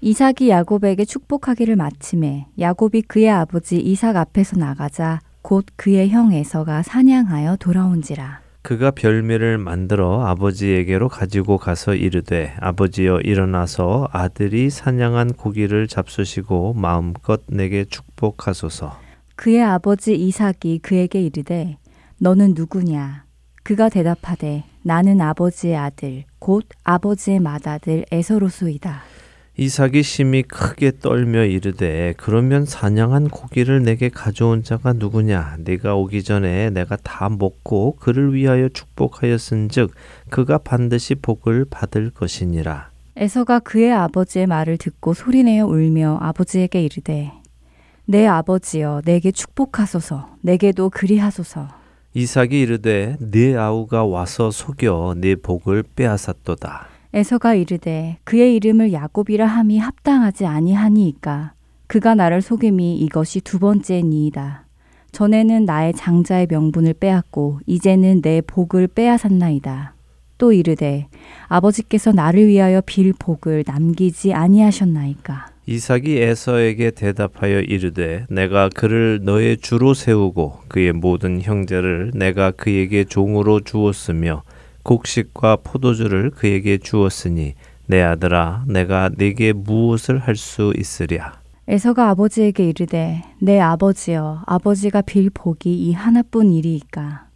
이삭이 0.00 0.48
야곱에게 0.48 1.04
축복하기를 1.04 1.76
마침에 1.76 2.48
야곱이 2.58 3.02
그의 3.02 3.30
아버지 3.30 3.78
이삭 3.78 4.16
앞에서 4.16 4.56
나가자 4.56 5.20
곧 5.40 5.66
그의 5.76 6.10
형 6.10 6.32
에서가 6.32 6.82
사냥하여 6.82 7.54
돌아온지라. 7.58 8.45
그가 8.66 8.90
별미를 8.90 9.58
만들어 9.58 10.26
아버지에게로 10.26 11.08
가지고 11.08 11.56
가서 11.56 11.94
이르되 11.94 12.52
아버지여 12.58 13.20
일어나서 13.20 14.08
아들이 14.10 14.70
사냥한 14.70 15.34
고기를 15.34 15.86
잡수시고 15.86 16.72
마음껏 16.74 17.40
내게 17.46 17.84
축복하소서. 17.84 18.98
그의 19.36 19.62
아버지 19.62 20.16
이삭이 20.16 20.80
그에게 20.82 21.22
이르되 21.22 21.76
너는 22.18 22.54
누구냐? 22.56 23.26
그가 23.62 23.88
대답하되 23.88 24.64
나는 24.82 25.20
아버지의 25.20 25.76
아들 25.76 26.24
곧 26.40 26.64
아버지의 26.82 27.38
맏아들 27.38 28.04
에서로소이다. 28.10 29.02
이삭이 29.58 30.02
심히 30.02 30.42
크게 30.42 30.92
떨며 31.00 31.44
이르되 31.44 32.12
그러면 32.18 32.66
사냥한 32.66 33.30
고기를 33.30 33.82
내게 33.82 34.10
가져온 34.10 34.62
자가 34.62 34.92
누구냐? 34.92 35.56
네가 35.60 35.94
오기 35.94 36.24
전에 36.24 36.68
내가 36.68 36.96
다 36.96 37.30
먹고 37.30 37.96
그를 37.96 38.34
위하여 38.34 38.68
축복하였은즉 38.68 39.92
그가 40.28 40.58
반드시 40.58 41.14
복을 41.14 41.64
받을 41.70 42.10
것이니라. 42.10 42.90
에서가 43.16 43.60
그의 43.60 43.94
아버지의 43.94 44.46
말을 44.46 44.76
듣고 44.76 45.14
소리내어 45.14 45.64
울며 45.66 46.18
아버지에게 46.20 46.82
이르되 46.82 47.32
내 48.04 48.26
아버지여 48.26 49.02
내게 49.06 49.30
축복하소서. 49.30 50.36
내게도 50.42 50.90
그리하소서. 50.90 51.68
이삭이 52.12 52.60
이르되 52.60 53.16
네 53.20 53.56
아우가 53.56 54.04
와서 54.04 54.50
속여 54.50 55.14
네 55.16 55.34
복을 55.34 55.82
빼앗았도다 55.96 56.95
에서가 57.16 57.54
이르되 57.54 58.18
그의 58.24 58.54
이름을 58.56 58.92
야곱이라 58.92 59.46
함이 59.46 59.78
합당하지 59.78 60.44
아니하니이까 60.44 61.54
그가 61.86 62.14
나를 62.14 62.42
속임이 62.42 62.98
이것이 62.98 63.40
두 63.40 63.58
번째니이다. 63.58 64.66
전에는 65.12 65.64
나의 65.64 65.94
장자의 65.94 66.48
명분을 66.50 66.92
빼앗고 66.92 67.60
이제는 67.64 68.20
내 68.20 68.42
복을 68.42 68.88
빼앗았나이다. 68.88 69.94
또 70.36 70.52
이르되 70.52 71.06
아버지께서 71.48 72.12
나를 72.12 72.48
위하여 72.48 72.82
빌 72.84 73.14
복을 73.18 73.64
남기지 73.66 74.34
아니하셨나이까. 74.34 75.46
이삭이 75.64 76.18
에서에게 76.18 76.90
대답하여 76.90 77.60
이르되 77.60 78.26
내가 78.28 78.68
그를 78.68 79.20
너의 79.22 79.56
주로 79.56 79.94
세우고 79.94 80.58
그의 80.68 80.92
모든 80.92 81.40
형제를 81.40 82.10
내가 82.14 82.50
그에게 82.50 83.04
종으로 83.04 83.60
주었으며 83.60 84.42
곡식과 84.86 85.56
포도주를 85.64 86.30
그에게 86.30 86.78
주었으니 86.78 87.54
내 87.88 88.02
아들아 88.02 88.64
내가 88.68 89.10
네게 89.16 89.52
무엇을 89.52 90.18
할 90.20 90.36
수 90.36 90.72
있으랴. 90.76 91.40
에서가 91.68 92.10
아버지에게 92.10 92.68
이르되 92.68 93.22
내 93.42 93.58
아버지여 93.58 94.44
아버지가 94.46 95.02
빌 95.02 95.30
복이 95.30 95.74
이 95.74 95.92
하나뿐 95.92 96.52
일이이까? 96.52 97.26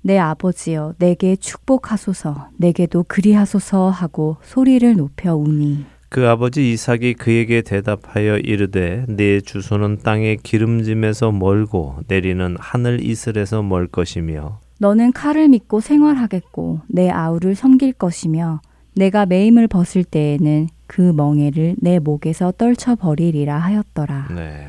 내 0.00 0.16
아버지여 0.18 0.94
내게 0.98 1.36
축복하소서 1.36 2.48
내게도 2.56 3.04
그리하소서 3.06 3.90
하고 3.90 4.38
소리를 4.42 4.96
높여 4.96 5.36
우니. 5.36 5.84
그 6.08 6.26
아버지 6.26 6.72
이삭이 6.72 7.14
그에게 7.14 7.60
대답하여 7.60 8.38
이르되 8.38 9.04
내 9.08 9.40
주소는 9.42 9.98
땅의 9.98 10.38
기름짐에서 10.38 11.32
멀고 11.32 11.96
내리는 12.08 12.56
하늘 12.58 13.04
이슬에서 13.04 13.62
멀 13.62 13.86
것이며 13.86 14.60
너는 14.78 15.12
칼을 15.12 15.48
믿고 15.48 15.80
생활하겠고 15.80 16.80
내 16.88 17.10
아우를 17.10 17.54
섬길 17.54 17.94
것이며 17.94 18.60
내가 18.94 19.26
매임을 19.26 19.68
벗을 19.68 20.04
때에는 20.04 20.68
그 20.86 21.12
멍에를 21.14 21.76
내 21.78 21.98
목에서 21.98 22.52
떨쳐 22.52 22.94
버리리라 22.94 23.56
하였더라. 23.58 24.28
네. 24.34 24.68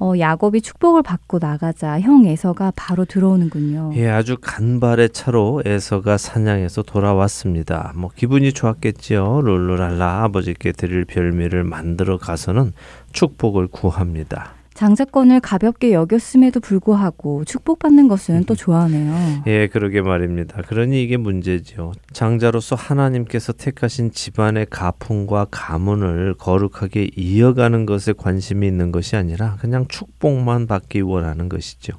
어, 0.00 0.12
야곱이 0.18 0.60
축복을 0.60 1.02
받고 1.02 1.38
나가자 1.38 2.00
형 2.00 2.26
에서가 2.26 2.72
바로 2.74 3.04
들어오는군요. 3.04 3.92
예, 3.94 4.08
아주 4.08 4.36
간발의 4.40 5.10
차로 5.10 5.62
에서가 5.64 6.18
사냥해서 6.18 6.82
돌아왔습니다. 6.82 7.92
뭐 7.94 8.10
기분이 8.14 8.52
좋았겠지요. 8.52 9.42
룰루랄라 9.42 10.24
아버지께 10.24 10.72
드릴 10.72 11.04
별미를 11.04 11.64
만들어 11.64 12.18
가서는 12.18 12.72
축복을 13.12 13.68
구합니다. 13.68 14.54
장자권을 14.74 15.40
가볍게 15.40 15.92
여겼음에도 15.92 16.60
불구하고 16.60 17.44
축복받는 17.44 18.08
것은 18.08 18.44
또 18.44 18.54
좋아하네요. 18.54 19.42
예, 19.46 19.68
그러게 19.68 20.02
말입니다. 20.02 20.62
그러니 20.62 21.02
이게 21.02 21.16
문제지요. 21.16 21.92
장자로서 22.12 22.74
하나님께서 22.76 23.52
택하신 23.52 24.10
집안의 24.10 24.66
가풍과 24.70 25.46
가문을 25.50 26.34
거룩하게 26.34 27.10
이어가는 27.16 27.86
것에 27.86 28.12
관심이 28.12 28.66
있는 28.66 28.90
것이 28.90 29.16
아니라 29.16 29.56
그냥 29.60 29.86
축복만 29.88 30.66
받기 30.66 31.02
원하는 31.02 31.48
것이죠. 31.48 31.94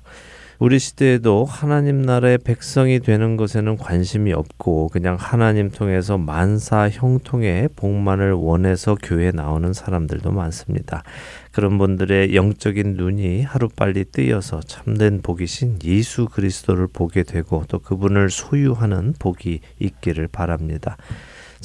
우리 0.58 0.80
시대에도 0.80 1.44
하나님 1.44 2.02
나라의 2.02 2.38
백성이 2.38 3.02
되는 3.02 3.36
것에는 3.36 3.76
관심이 3.76 4.32
없고 4.32 4.88
그냥 4.88 5.18
하나님 5.20 5.70
통해서 5.70 6.18
만사 6.18 6.90
형통의 6.90 7.70
복만을 7.76 8.32
원해서 8.32 8.96
교회에 8.96 9.32
나오는 9.32 9.74
사람들도 9.74 10.32
많습니다. 10.32 11.04
그런 11.52 11.78
분들의 11.78 12.36
영적인 12.36 12.96
눈이 12.96 13.42
하루빨리 13.44 14.06
뜨여서 14.14 14.62
참된 14.62 15.22
복이신 15.22 15.80
예수 15.84 16.28
그리스도를 16.28 16.88
보게 16.88 17.24
되고 17.24 17.66
또 17.68 17.80
그분을 17.80 18.30
소유하는 18.30 19.14
복이 19.20 19.60
있기를 19.80 20.30
바랍니다. 20.30 20.96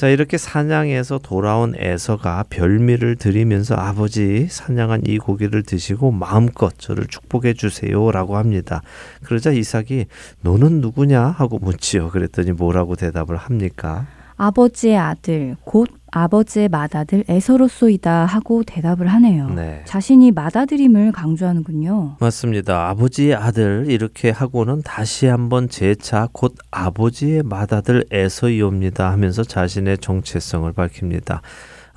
자, 0.00 0.08
이렇게 0.08 0.38
사냥해서 0.38 1.18
돌아온 1.18 1.74
에서가 1.76 2.44
별미를 2.48 3.16
드리면서 3.16 3.74
아버지 3.74 4.46
사냥한 4.48 5.02
이 5.04 5.18
고기를 5.18 5.62
드시고 5.62 6.10
마음껏 6.10 6.72
저를 6.78 7.06
축복해 7.06 7.52
주세요라고 7.52 8.38
합니다. 8.38 8.80
그러자 9.22 9.50
이삭이 9.50 10.06
너는 10.40 10.80
누구냐 10.80 11.22
하고 11.22 11.58
묻지요. 11.58 12.08
그랬더니 12.08 12.52
뭐라고 12.52 12.96
대답을 12.96 13.36
합니까? 13.36 14.06
아버지의 14.38 14.96
아들 14.96 15.56
곧 15.64 15.90
아버지의 16.10 16.68
맏아들 16.68 17.24
에서로소이다 17.28 18.26
하고 18.26 18.62
대답을 18.64 19.06
하네요. 19.08 19.50
네. 19.50 19.82
자신이 19.84 20.32
맏아들임을 20.32 21.12
강조하는군요. 21.12 22.16
맞습니다. 22.20 22.88
아버지의 22.88 23.34
아들 23.34 23.86
이렇게 23.88 24.30
하고는 24.30 24.82
다시 24.82 25.26
한번 25.26 25.68
재차 25.68 26.28
곧 26.32 26.54
아버지의 26.70 27.42
맏아들 27.44 28.04
에서이옵니다 28.10 29.10
하면서 29.10 29.42
자신의 29.42 29.98
정체성을 29.98 30.72
밝힙니다. 30.72 31.42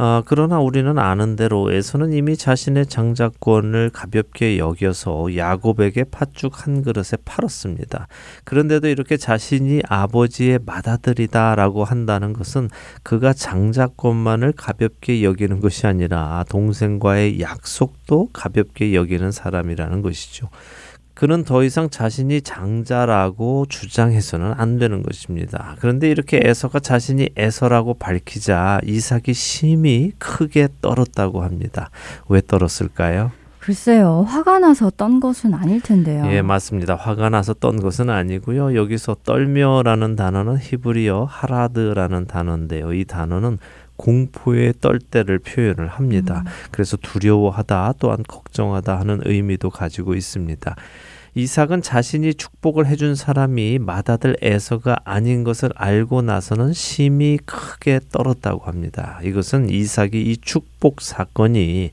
아, 0.06 0.22
그러나 0.26 0.60
우리는 0.60 1.00
아는 1.00 1.38
대로 1.38 1.72
에서는 1.72 2.12
이미 2.12 2.36
자신의 2.36 2.88
장자권을 2.88 3.92
가볍게 3.94 4.58
여겨서 4.58 5.38
야곱에게 5.38 6.04
팥죽 6.12 6.68
한 6.68 6.82
그릇에 6.82 7.16
팔았습니다. 7.24 8.08
그런데도 8.44 8.90
이렇게 8.90 9.16
자신이 9.16 9.82
아버지의 9.88 10.60
맏아들이다라고 10.66 11.86
한다는 11.86 12.34
것은 12.34 12.68
그가 13.04 13.32
장자권만을 13.32 14.52
가볍게 14.58 15.24
여기는 15.24 15.62
것이 15.62 15.88
아니라 15.88 16.44
동생과의 16.50 17.40
약속도 17.40 18.28
가볍게 18.34 18.94
여기는 18.94 19.32
사람이라는 19.32 20.02
것이죠. 20.02 20.50
그는 21.14 21.44
더 21.44 21.64
이상 21.64 21.90
자신이 21.90 22.42
장자라고 22.42 23.68
주장해서는 23.70 24.54
안 24.58 24.80
되는 24.80 25.04
것입니다. 25.04 25.76
그런데 25.80 26.10
이렇게 26.10 26.40
에서가 26.44 26.80
자신이 26.80 27.30
에서라고 27.36 27.94
밝히자 27.96 28.80
이삭이 28.84 29.34
심히 29.34 30.12
크게 30.18 30.70
떨었다고 30.82 31.44
합니다. 31.44 31.90
왜 32.30 32.42
떨었을까요? 32.42 33.32
글쎄요, 33.60 34.26
화가 34.28 34.60
나서 34.60 34.90
떤 34.90 35.22
것은 35.22 35.54
아닐 35.54 35.80
텐데요. 35.80 36.26
예, 36.26 36.42
맞습니다. 36.42 36.96
화가 36.96 37.30
나서 37.30 37.54
떤 37.54 37.80
것은 37.80 38.10
아니고요. 38.10 38.76
여기서 38.76 39.16
떨며라는 39.24 40.18
단어는 40.18 40.58
히브리어 40.60 41.24
하라드라는 41.30 42.28
단어인데요. 42.28 42.92
이 42.92 43.06
단어는 43.06 43.60
공포의 44.04 44.74
떨 44.82 45.00
때를 45.00 45.40
표현을 45.40 45.88
합니다. 45.88 46.44
음. 46.46 46.52
그래서 46.72 46.98
두려워하다 46.98 47.94
또한 48.00 48.22
걱정하다 48.28 49.00
하는 49.00 49.22
의미도 49.24 49.70
가지고 49.70 50.14
있습니다. 50.14 50.76
이삭은 51.36 51.82
자신이 51.82 52.34
축복을 52.34 52.86
해준 52.86 53.16
사람이 53.16 53.80
맏아들 53.80 54.36
에서가 54.42 54.98
아닌 55.06 55.44
것을 55.44 55.70
알고 55.76 56.22
나서는 56.22 56.74
심히 56.74 57.40
크게 57.46 58.02
떨었다고 58.12 58.66
합니다. 58.66 59.20
이것은 59.24 59.70
이삭이 59.70 60.22
이 60.22 60.38
축복 60.38 61.02
사건이 61.02 61.92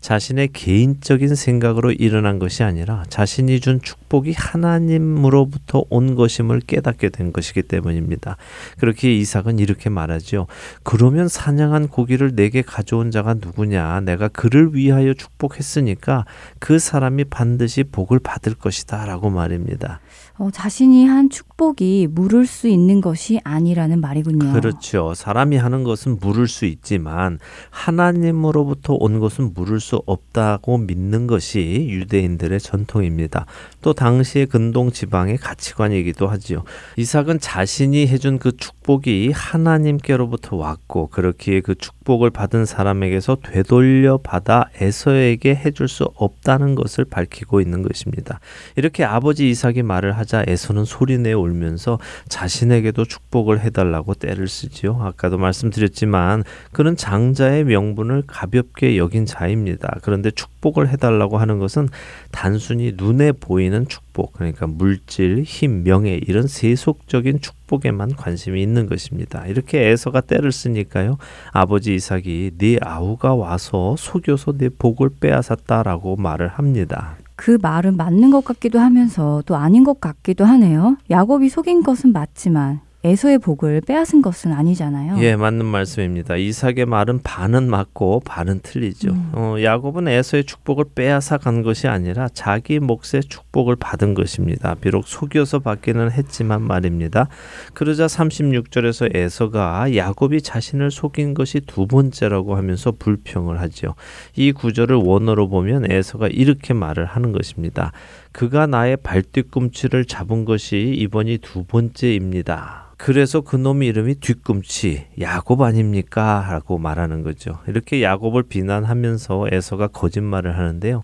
자신의 0.00 0.48
개인적인 0.52 1.34
생각으로 1.34 1.92
일어난 1.92 2.38
것이 2.38 2.62
아니라 2.62 3.04
자신이 3.08 3.60
준 3.60 3.80
축복이 3.82 4.32
하나님으로부터 4.32 5.84
온 5.90 6.14
것임을 6.14 6.60
깨닫게 6.60 7.10
된 7.10 7.32
것이기 7.32 7.62
때문입니다. 7.62 8.36
그렇게 8.78 9.14
이삭은 9.14 9.58
이렇게 9.58 9.90
말하죠. 9.90 10.46
그러면 10.82 11.28
사냥한 11.28 11.88
고기를 11.88 12.34
내게 12.34 12.62
가져온 12.62 13.10
자가 13.10 13.34
누구냐? 13.34 14.00
내가 14.00 14.28
그를 14.28 14.74
위하여 14.74 15.14
축복했으니까 15.14 16.24
그 16.58 16.78
사람이 16.78 17.24
반드시 17.24 17.84
복을 17.84 18.18
받을 18.18 18.54
것이다. 18.54 19.04
라고 19.04 19.30
말입니다. 19.30 20.00
어, 20.40 20.50
자신이 20.50 21.06
한 21.06 21.28
축복이 21.28 22.08
물을 22.12 22.46
수 22.46 22.66
있는 22.66 23.02
것이 23.02 23.42
아니라는 23.44 24.00
말이군요. 24.00 24.54
그렇죠. 24.54 25.12
사람이 25.14 25.58
하는 25.58 25.84
것은 25.84 26.16
물을 26.18 26.48
수 26.48 26.64
있지만 26.64 27.38
하나님으로부터 27.68 28.96
온 28.98 29.20
것은 29.20 29.52
물을 29.52 29.80
수 29.80 30.00
없다고 30.06 30.78
믿는 30.78 31.26
것이 31.26 31.88
유대인들의 31.90 32.58
전통입니다. 32.58 33.44
또 33.82 33.92
당시의 33.92 34.46
근동 34.46 34.90
지방의 34.90 35.36
가치관이기도 35.36 36.26
하지요. 36.26 36.64
이삭은 36.96 37.40
자신이 37.40 38.06
해준 38.06 38.38
그 38.38 38.56
축복이 38.56 39.32
하나님께로부터 39.34 40.56
왔고 40.56 41.08
그렇기에 41.08 41.60
그 41.60 41.74
축복을 41.74 42.30
받은 42.30 42.64
사람에게서 42.64 43.36
되돌려 43.42 44.16
받아 44.16 44.70
에서에게 44.80 45.54
해줄 45.54 45.86
수 45.86 46.04
없다는 46.14 46.76
것을 46.76 47.04
밝히고 47.04 47.60
있는 47.60 47.82
것입니다. 47.82 48.40
이렇게 48.76 49.04
아버지 49.04 49.50
이삭이 49.50 49.82
말을 49.82 50.16
하자 50.16 50.29
에서는 50.46 50.84
소리내 50.84 51.32
울면서 51.32 51.98
자신에게도 52.28 53.04
축복을 53.04 53.60
해달라고 53.60 54.14
때를 54.14 54.48
쓰지요. 54.48 54.98
아까도 55.02 55.38
말씀드렸지만 55.38 56.44
그는 56.72 56.96
장자의 56.96 57.64
명분을 57.64 58.24
가볍게 58.26 58.96
여긴 58.96 59.26
자입니다. 59.26 59.98
그런데 60.02 60.30
축복을 60.30 60.88
해달라고 60.88 61.38
하는 61.38 61.58
것은 61.58 61.88
단순히 62.30 62.94
눈에 62.96 63.32
보이는 63.32 63.86
축복, 63.88 64.32
그러니까 64.34 64.66
물질, 64.66 65.42
힘, 65.42 65.84
명예 65.84 66.14
이런 66.14 66.46
세속적인 66.46 67.40
축복에만 67.40 68.16
관심이 68.16 68.62
있는 68.62 68.86
것입니다. 68.86 69.46
이렇게 69.46 69.88
에서가 69.88 70.20
때를 70.20 70.52
쓰니까요. 70.52 71.18
아버지 71.52 71.94
이삭이 71.94 72.52
네 72.58 72.78
아우가 72.80 73.34
와서 73.34 73.94
속여서 73.98 74.52
내 74.58 74.68
복을 74.68 75.10
빼앗았다라고 75.20 76.16
말을 76.16 76.48
합니다. 76.48 77.16
그 77.40 77.56
말은 77.62 77.96
맞는 77.96 78.30
것 78.30 78.44
같기도 78.44 78.80
하면서 78.80 79.42
또 79.46 79.56
아닌 79.56 79.82
것 79.82 79.98
같기도 79.98 80.44
하네요. 80.44 80.98
야곱이 81.08 81.48
속인 81.48 81.82
것은 81.82 82.12
맞지만 82.12 82.80
에서의 83.02 83.38
복을 83.38 83.80
빼앗은 83.80 84.20
것은 84.20 84.52
아니잖아요. 84.52 85.22
예, 85.22 85.34
맞는 85.34 85.64
말씀입니다. 85.64 86.36
이삭의 86.36 86.84
말은 86.84 87.20
반은 87.22 87.70
맞고 87.70 88.20
반은 88.26 88.60
틀리죠. 88.62 89.10
음. 89.10 89.30
어, 89.32 89.56
야곱은 89.58 90.06
에서의 90.06 90.44
축복을 90.44 90.84
빼앗아 90.94 91.38
간 91.38 91.62
것이 91.62 91.88
아니라 91.88 92.28
자기 92.34 92.78
몫의 92.78 93.22
축복을 93.26 93.76
받은 93.76 94.12
것입니다. 94.12 94.74
비록 94.82 95.06
속여서 95.06 95.60
받기는 95.60 96.10
했지만 96.10 96.60
말입니다. 96.60 97.28
그러자 97.72 98.04
36절에서 98.04 99.16
에서가 99.16 99.96
야곱이 99.96 100.42
자신을 100.42 100.90
속인 100.90 101.32
것이 101.32 101.60
두 101.60 101.86
번째라고 101.86 102.54
하면서 102.54 102.92
불평을 102.92 103.60
하지요. 103.60 103.94
이 104.36 104.52
구절을 104.52 104.96
원어로 104.96 105.48
보면 105.48 105.90
에서가 105.90 106.28
이렇게 106.28 106.74
말을 106.74 107.06
하는 107.06 107.32
것입니다. 107.32 107.92
그가 108.32 108.66
나의 108.66 108.96
발뒤꿈치를 108.98 110.04
잡은 110.04 110.44
것이 110.44 110.94
이번이 110.96 111.38
두 111.38 111.64
번째입니다. 111.64 112.90
그래서 112.96 113.40
그놈의 113.40 113.88
이름이 113.88 114.16
뒤꿈치 114.16 115.06
야곱 115.18 115.62
아닙니까? 115.62 116.46
라고 116.50 116.76
말하는 116.76 117.22
거죠. 117.22 117.58
이렇게 117.66 118.02
야곱을 118.02 118.42
비난하면서 118.42 119.48
에서가 119.50 119.86
거짓말을 119.88 120.58
하는데요. 120.58 121.02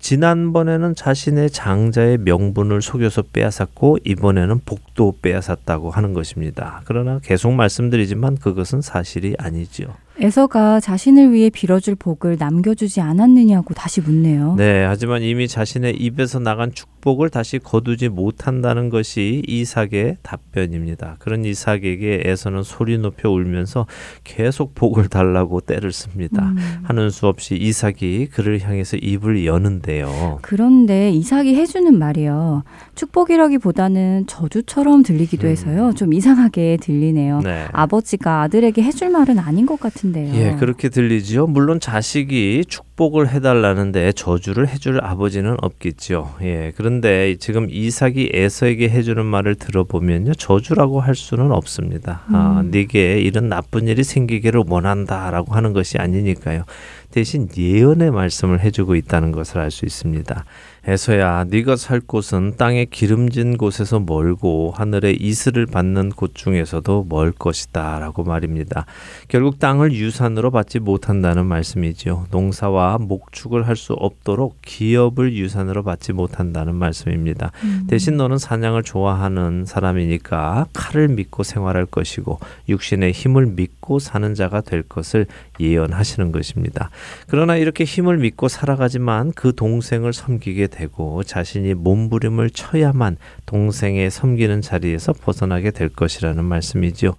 지난번에는 0.00 0.94
자신의 0.94 1.50
장자의 1.50 2.18
명분을 2.18 2.82
속여서 2.82 3.22
빼앗았고 3.32 3.98
이번에는 4.04 4.60
복도 4.64 5.14
빼앗았다고 5.22 5.90
하는 5.90 6.14
것입니다. 6.14 6.82
그러나 6.84 7.20
계속 7.22 7.52
말씀드리지만 7.52 8.38
그것은 8.38 8.82
사실이 8.82 9.36
아니지요. 9.38 9.94
에서가 10.18 10.80
자신을 10.80 11.32
위해 11.32 11.50
빌어줄 11.50 11.94
복을 11.94 12.36
남겨주지 12.38 13.00
않았느냐고 13.00 13.74
다시 13.74 14.00
묻네요. 14.00 14.54
네, 14.56 14.84
하지만 14.84 15.22
이미 15.22 15.46
자신의 15.46 15.96
입에서 15.96 16.38
나간 16.38 16.72
축복을 16.72 17.28
다시 17.28 17.58
거두지 17.58 18.08
못한다는 18.08 18.88
것이 18.88 19.42
이삭의 19.46 20.18
답변입니다. 20.22 21.16
그런 21.18 21.44
이삭에게 21.44 22.22
에서는 22.24 22.62
소리 22.62 22.96
높여 22.96 23.30
울면서 23.30 23.86
계속 24.24 24.74
복을 24.74 25.08
달라고 25.08 25.60
때를 25.60 25.92
씁니다. 25.92 26.46
음. 26.46 26.56
하는 26.84 27.10
수 27.10 27.26
없이 27.26 27.54
이삭이 27.54 28.28
그를 28.32 28.60
향해서 28.62 28.96
입을 28.96 29.44
여는데요. 29.44 30.38
그런데 30.40 31.10
이삭이 31.10 31.54
해주는 31.54 31.98
말이요. 31.98 32.64
축복이라기보다는 32.94 34.24
저주처럼 34.26 35.02
들리기도 35.02 35.46
음. 35.46 35.52
해서요. 35.52 35.92
좀 35.94 36.14
이상하게 36.14 36.78
들리네요. 36.80 37.40
네. 37.40 37.66
아버지가 37.72 38.42
아들에게 38.42 38.82
해줄 38.82 39.10
말은 39.10 39.38
아닌 39.38 39.66
것 39.66 39.78
같은데 39.78 40.05
요. 40.14 40.34
예, 40.34 40.56
그렇게 40.58 40.88
들리지요. 40.88 41.46
물론 41.46 41.80
자식이 41.80 42.64
축복을 42.68 43.30
해달라는데 43.30 44.12
저주를 44.12 44.68
해줄 44.68 45.00
아버지는 45.02 45.56
없겠죠. 45.60 46.34
예, 46.42 46.72
그런데 46.76 47.36
지금 47.38 47.68
이삭이 47.70 48.30
에서에게 48.32 48.88
해주는 48.88 49.24
말을 49.24 49.54
들어보면요, 49.56 50.34
저주라고 50.34 51.00
할 51.00 51.14
수는 51.14 51.52
없습니다. 51.52 52.22
아, 52.26 52.30
음. 52.30 52.34
아, 52.34 52.62
네게 52.62 53.20
이런 53.20 53.48
나쁜 53.48 53.88
일이 53.88 54.04
생기기를 54.04 54.64
원한다라고 54.66 55.54
하는 55.54 55.72
것이 55.72 55.98
아니니까요. 55.98 56.64
대신 57.16 57.48
예언의 57.56 58.10
말씀을 58.10 58.60
해주고 58.60 58.94
있다는 58.94 59.32
것을 59.32 59.58
알 59.58 59.70
수 59.70 59.86
있습니다. 59.86 60.44
에서야 60.88 61.46
네가 61.48 61.74
살 61.74 61.98
곳은 61.98 62.54
땅의 62.56 62.86
기름진 62.86 63.56
곳에서 63.56 63.98
멀고 63.98 64.72
하늘의 64.76 65.16
이슬을 65.16 65.66
받는 65.66 66.10
곳 66.10 66.36
중에서도 66.36 67.06
멀 67.08 67.32
것이다라고 67.32 68.22
말입니다. 68.22 68.86
결국 69.26 69.58
땅을 69.58 69.94
유산으로 69.94 70.52
받지 70.52 70.78
못한다는 70.78 71.46
말씀이지요. 71.46 72.26
농사와 72.30 72.98
목축을 72.98 73.66
할 73.66 73.76
수 73.76 73.94
없도록 73.94 74.58
기업을 74.62 75.34
유산으로 75.36 75.82
받지 75.82 76.12
못한다는 76.12 76.76
말씀입니다. 76.76 77.50
음. 77.64 77.86
대신 77.88 78.16
너는 78.16 78.38
사냥을 78.38 78.84
좋아하는 78.84 79.64
사람이니까 79.66 80.66
칼을 80.72 81.08
믿고 81.08 81.42
생활할 81.42 81.84
것이고 81.86 82.38
육신의 82.68 83.12
힘을 83.12 83.46
믿고 83.46 83.98
사는 83.98 84.34
자가 84.34 84.60
될 84.60 84.82
것을 84.82 85.26
예언하시는 85.58 86.30
것입니다. 86.30 86.90
그러나 87.28 87.56
이렇게 87.56 87.84
힘을 87.84 88.18
믿고 88.18 88.48
살아가지만 88.48 89.32
그 89.32 89.54
동생을 89.54 90.12
섬기게 90.12 90.68
되고 90.68 91.22
자신이 91.22 91.74
몸부림을 91.74 92.50
쳐야만 92.50 93.16
동생의 93.46 94.10
섬기는 94.10 94.62
자리에서 94.62 95.12
벗어나게 95.12 95.70
될 95.70 95.88
것이라는 95.88 96.44
말씀이지요. 96.44 97.14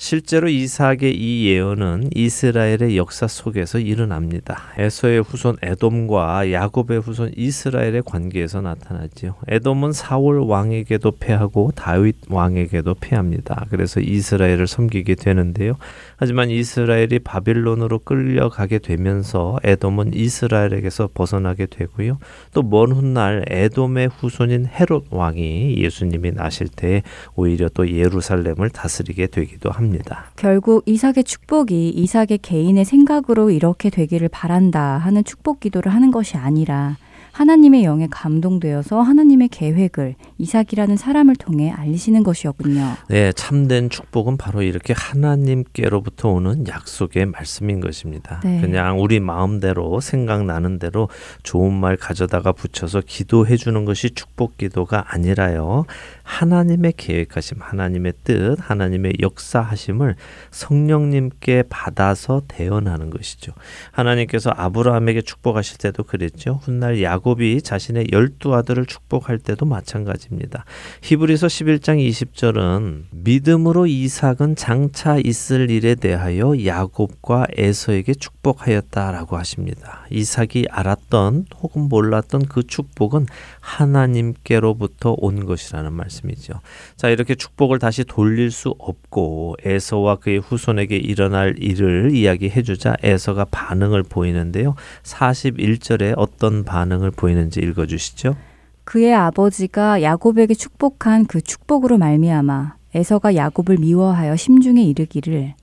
실제로 0.00 0.48
이삭의 0.48 1.12
이 1.12 1.48
예언은 1.48 2.10
이스라엘의 2.14 2.96
역사 2.96 3.26
속에서 3.26 3.80
일어납니다. 3.80 4.62
에서의 4.78 5.22
후손 5.22 5.56
에돔과 5.60 6.52
야곱의 6.52 7.00
후손 7.00 7.32
이스라엘의 7.36 8.02
관계에서 8.06 8.60
나타나지요. 8.60 9.34
에돔은 9.48 9.92
사울 9.92 10.38
왕에게도 10.38 11.14
패하고 11.18 11.72
다윗 11.74 12.14
왕에게도 12.28 12.94
패합니다. 13.00 13.66
그래서 13.70 13.98
이스라엘을 13.98 14.68
섬기게 14.68 15.16
되는데요. 15.16 15.74
하지만 16.16 16.48
이스라엘이 16.48 17.18
바빌론으로 17.18 17.98
끌려가게 17.98 18.78
되면서 18.78 19.58
에돔은 19.64 20.14
이스라엘에게서 20.14 21.08
벗어나게 21.12 21.66
되고요. 21.66 22.18
또 22.52 22.62
먼 22.62 22.92
훗날 22.92 23.44
에돔의 23.48 24.10
후손인 24.16 24.66
헤롯 24.66 25.06
왕이 25.10 25.74
예수님이 25.78 26.32
나실 26.32 26.68
때 26.68 27.02
오히려 27.34 27.68
또 27.68 27.90
예루살렘을 27.90 28.70
다스리게 28.70 29.26
되기도 29.26 29.70
합니다. 29.70 29.87
합니다. 29.88 30.26
결국 30.36 30.82
이삭의 30.86 31.24
축복이 31.24 31.90
이삭의 31.90 32.38
개인의 32.42 32.84
생각으로 32.84 33.50
이렇게 33.50 33.90
되기를 33.90 34.28
바란다 34.28 34.98
하는 34.98 35.24
축복 35.24 35.60
기도를 35.60 35.94
하는 35.94 36.10
것이 36.10 36.36
아니라 36.36 36.96
하나님의 37.38 37.84
영에 37.84 38.08
감동되어서 38.10 39.00
하나님의 39.00 39.48
계획을 39.48 40.16
이삭이라는 40.38 40.96
사람을 40.96 41.36
통해 41.36 41.70
알리시는 41.70 42.24
것이었군요. 42.24 42.94
네, 43.08 43.32
참된 43.32 43.90
축복은 43.90 44.36
바로 44.36 44.62
이렇게 44.62 44.92
하나님께로부터 44.92 46.30
오는 46.30 46.66
약속의 46.66 47.26
말씀인 47.26 47.78
것입니다. 47.78 48.40
네. 48.42 48.60
그냥 48.60 49.00
우리 49.00 49.20
마음대로 49.20 50.00
생각나는 50.00 50.80
대로 50.80 51.08
좋은 51.44 51.72
말 51.72 51.96
가져다가 51.96 52.50
붙여서 52.50 53.02
기도해 53.06 53.56
주는 53.56 53.84
것이 53.84 54.10
축복 54.10 54.56
기도가 54.56 55.04
아니라요. 55.06 55.84
하나님의 56.28 56.92
계획하심, 56.98 57.56
하나님의 57.60 58.12
뜻, 58.22 58.56
하나님의 58.60 59.14
역사하심을 59.20 60.14
성령님께 60.50 61.64
받아서 61.70 62.42
대언하는 62.46 63.08
것이죠. 63.08 63.52
하나님께서 63.92 64.50
아브라함에게 64.50 65.22
축복하실 65.22 65.78
때도 65.78 66.04
그랬죠. 66.04 66.60
훗날 66.62 67.02
야곱이 67.02 67.62
자신의 67.62 68.08
열두 68.12 68.54
아들을 68.54 68.84
축복할 68.84 69.38
때도 69.38 69.64
마찬가지입니다. 69.64 70.66
히브리서 71.00 71.46
11장 71.46 71.98
20절은 71.98 73.04
믿음으로 73.10 73.86
이삭은 73.86 74.54
장차 74.54 75.16
있을 75.16 75.70
일에 75.70 75.94
대하여 75.94 76.62
야곱과 76.62 77.46
에서에게 77.56 78.12
축복하였다라고 78.12 79.38
하십니다. 79.38 80.04
이삭이 80.10 80.66
알았던 80.70 81.46
혹은 81.62 81.88
몰랐던 81.88 82.46
그 82.48 82.66
축복은 82.66 83.26
하나님께로부터 83.68 85.14
온 85.18 85.44
것이라는 85.44 85.92
말씀이죠. 85.92 86.54
자, 86.96 87.08
이렇게 87.10 87.34
축복을 87.34 87.78
다시 87.78 88.04
돌릴 88.04 88.50
수 88.50 88.74
없고 88.78 89.56
에서와 89.64 90.16
그의 90.16 90.38
후손에게 90.38 90.96
일어날 90.96 91.54
일을 91.58 92.14
이야기해 92.14 92.62
주자 92.62 92.96
에서가 93.02 93.44
반응을 93.50 94.02
보이는데요. 94.02 94.74
41절에 95.02 96.14
어떤 96.16 96.64
반응을 96.64 97.10
보이는지 97.10 97.60
읽어 97.60 97.86
주시죠. 97.86 98.36
그의 98.84 99.14
아버지가 99.14 100.02
야곱에게 100.02 100.54
축복한 100.54 101.26
그 101.26 101.42
축복으로 101.42 101.98
말미암아 101.98 102.76
에서가 102.94 103.34
야곱을 103.34 103.76
미워하여 103.78 104.34
심중에 104.34 104.82
이르기를 104.82 105.54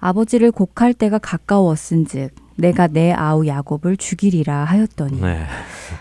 아버지를 0.00 0.50
곡할 0.50 0.94
때가 0.94 1.18
가까웠은즉 1.18 2.34
내가 2.60 2.86
내 2.86 3.12
아우 3.12 3.46
야곱을 3.46 3.96
죽이리라 3.96 4.64
하였더니 4.64 5.20
네. 5.20 5.44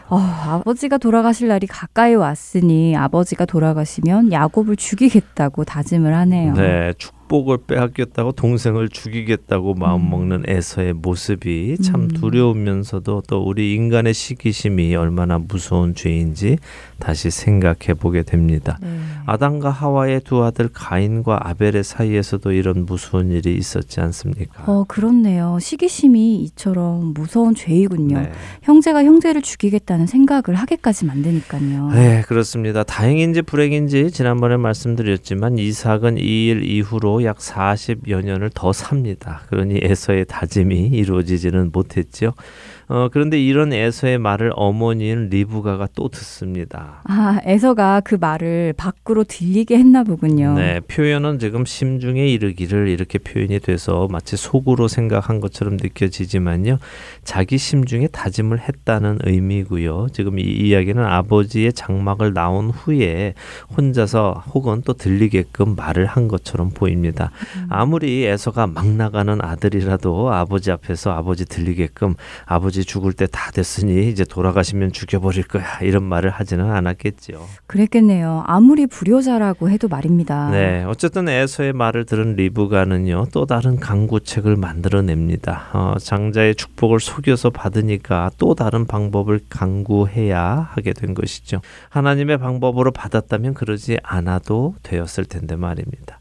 어, 0.08 0.18
아버지가 0.20 0.98
돌아가실 0.98 1.48
날이 1.48 1.68
가까이 1.68 2.16
왔으니 2.16 2.96
아버지가 2.96 3.46
돌아가시면 3.46 4.32
야곱을 4.32 4.76
죽이겠다고 4.76 5.66
다짐을 5.66 6.16
하네요. 6.16 6.54
네, 6.54 6.94
축 6.98 7.19
복을 7.30 7.60
빼앗겼다고 7.66 8.34
동생을 8.34 8.90
죽이겠다고 8.90 9.76
마음먹는 9.76 10.40
음. 10.40 10.44
에서의 10.46 10.94
모습이 10.94 11.78
참 11.82 12.02
음. 12.02 12.08
두려우면서도 12.10 13.24
또 13.28 13.42
우리 13.44 13.74
인간의 13.76 14.14
시기심이 14.14 14.94
얼마나 14.96 15.38
무서운 15.38 15.96
죄인지 15.96 16.58
다시 17.00 17.32
생각해 17.32 17.94
보게 17.98 18.24
됩니다. 18.24 18.78
네. 18.82 18.90
아담과 19.26 19.70
하와의 19.70 20.22
두 20.26 20.44
아들 20.44 20.68
가인과 20.74 21.48
아벨의 21.48 21.84
사이에서도 21.84 22.52
이런 22.52 22.86
무서운 22.86 23.32
일이 23.32 23.56
있었지 23.56 24.02
않습니까? 24.02 24.64
어, 24.66 24.84
그렇네요. 24.88 25.60
시기심이 25.62 26.42
이처럼 26.44 27.14
무서운 27.14 27.56
죄이군요. 27.56 28.20
네. 28.20 28.32
형제가 28.64 29.06
형제를 29.06 29.42
죽이겠다는 29.44 30.08
생각을 30.08 30.56
하게까지 30.56 31.06
만드니까요. 31.06 31.92
네, 31.92 32.24
그렇습니다. 32.28 32.84
다행인지 32.84 33.44
불행인지 33.44 34.12
지난번에 34.12 34.58
말씀드렸지만 34.58 35.58
이삭은 35.58 36.18
이 36.18 36.40
일 36.40 36.64
이후로 36.64 37.19
약 37.24 37.38
40여 37.38 38.24
년을 38.24 38.52
더 38.54 38.74
삽니다. 38.74 39.42
그러니 39.48 39.80
에서의 39.82 40.26
다짐이 40.26 40.88
이루어지지는 40.88 41.72
못했죠. 41.72 42.34
어, 42.92 43.08
그런데 43.12 43.40
이런 43.40 43.72
에서의 43.72 44.18
말을 44.18 44.52
어머니인 44.56 45.30
리브가가 45.30 45.90
또 45.96 46.10
듣습니다. 46.10 47.02
아, 47.04 47.40
에서가 47.44 48.02
그 48.02 48.16
말을 48.20 48.74
밖으로 48.76 49.24
들리게 49.24 49.78
했나 49.78 50.04
보군요. 50.04 50.56
네, 50.56 50.80
표현은 50.80 51.38
지금 51.38 51.66
심중에 51.66 52.28
이르기를 52.28 52.88
이렇게 52.88 53.20
표현이 53.20 53.60
돼서 53.60 54.08
마치 54.10 54.36
속으로 54.38 54.88
생각한 54.88 55.40
것처럼 55.40 55.78
느껴지지만요. 55.80 56.80
자기 57.24 57.60
심중에 57.60 58.08
다짐을 58.08 58.60
했다는 58.60 59.20
의미고요. 59.24 60.08
지금 60.12 60.40
이 60.40 60.44
이야기는 60.44 61.04
아버지의 61.06 61.74
장막을 61.74 62.34
나온 62.34 62.72
후에 62.72 63.36
혼자서 63.78 64.46
혹은 64.56 64.82
또 64.84 64.94
들리게끔 64.94 65.76
말을 65.76 66.08
한 66.08 66.28
것처럼 66.28 66.72
보입니다. 66.72 67.30
음. 67.56 67.68
아무리 67.70 68.26
에서가 68.26 68.66
막 68.66 68.88
나가는 68.88 69.38
아들이라도 69.40 70.34
아버지 70.34 70.72
앞에서 70.72 71.12
아버지 71.12 71.46
들리게끔 71.46 72.16
아버지 72.46 72.79
아버지 72.80 72.86
죽을 72.86 73.14
때 73.14 73.28
다 73.30 73.52
됐으니 73.52 74.10
이제 74.10 74.24
돌아가시면 74.24 74.92
죽여버릴 74.92 75.44
거야 75.48 75.80
이런 75.82 76.04
말을 76.04 76.30
하지는 76.32 76.72
않았겠죠. 76.72 77.46
그랬겠네요. 77.68 78.44
아무리 78.48 78.88
불효자라고 78.88 79.70
해도 79.70 79.88
말입니다. 79.88 80.50
네, 80.50 80.84
어쨌든 80.88 81.30
에서의 81.30 81.74
말을 81.74 82.06
들은 82.06 82.36
리브가는요 82.36 83.28
또 83.32 83.46
다른 83.46 83.80
강구책을 83.80 84.56
만들어냅니다. 84.56 85.68
어, 85.74 85.96
장자의 86.00 86.56
축복을 86.56 87.00
속여서 87.00 87.50
받으니까 87.52 88.32
또 88.38 88.56
다른 88.56 88.86
방법을 88.86 89.42
강구해야 89.50 90.70
하게 90.72 90.94
된 90.94 91.14
것이죠. 91.14 91.62
하나님의 91.90 92.40
방법으로 92.40 92.92
받았다면 92.92 93.54
그러지 93.54 93.98
않아도 94.04 94.76
되었을 94.84 95.26
텐데 95.26 95.56
말입니다. 95.56 96.19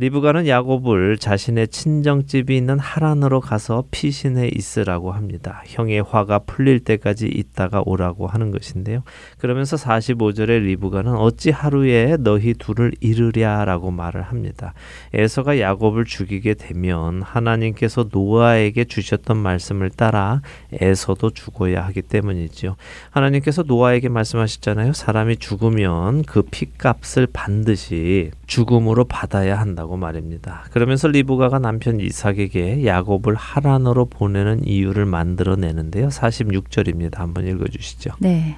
리브가는 0.00 0.46
야곱을 0.46 1.18
자신의 1.18 1.68
친정집이 1.68 2.56
있는 2.56 2.78
하란으로 2.78 3.40
가서 3.40 3.82
피신해 3.90 4.48
있으라고 4.54 5.10
합니다. 5.10 5.64
형의 5.66 6.00
화가 6.00 6.38
풀릴 6.46 6.78
때까지 6.78 7.26
있다가 7.26 7.82
오라고 7.84 8.28
하는 8.28 8.52
것인데요. 8.52 9.02
그러면서 9.38 9.76
45절에 9.76 10.62
리브가는 10.62 11.16
어찌 11.16 11.50
하루에 11.50 12.16
너희 12.20 12.54
둘을 12.54 12.92
이르랴라고 13.00 13.90
말을 13.90 14.22
합니다. 14.22 14.72
에서가 15.14 15.58
야곱을 15.58 16.04
죽이게 16.04 16.54
되면 16.54 17.22
하나님께서 17.22 18.08
노아에게 18.12 18.84
주셨던 18.84 19.36
말씀을 19.36 19.90
따라 19.90 20.42
에서도 20.72 21.30
죽어야 21.30 21.84
하기 21.86 22.02
때문이지요. 22.02 22.76
하나님께서 23.10 23.64
노아에게 23.64 24.08
말씀하셨잖아요. 24.10 24.92
사람이 24.92 25.38
죽으면 25.38 26.22
그 26.22 26.42
피값을 26.42 27.26
반드시 27.32 28.30
죽음으로 28.46 29.04
받아야 29.04 29.58
한다고 29.58 29.87
말입니다. 29.96 30.64
그러면서 30.70 31.08
리브가가 31.08 31.58
남편 31.58 32.00
이삭에게 32.00 32.84
야곱을 32.84 33.34
하란으로 33.34 34.06
보내는 34.06 34.66
이유를 34.66 35.06
만들어내는데요. 35.06 36.08
46절입니다. 36.08 37.16
한번 37.16 37.46
읽어주시죠. 37.46 38.12
네. 38.20 38.56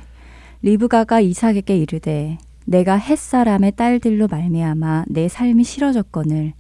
리브가가 0.63 1.21
이삭에게 1.21 1.77
이르되 1.77 2.39
내가 2.67 2.97
햇사람의 2.97 3.73
딸들로 3.73 4.29
말미암아 4.31 5.07
내 5.09 5.29
삶이 5.29 5.65
싫어졌거늘 5.65 6.53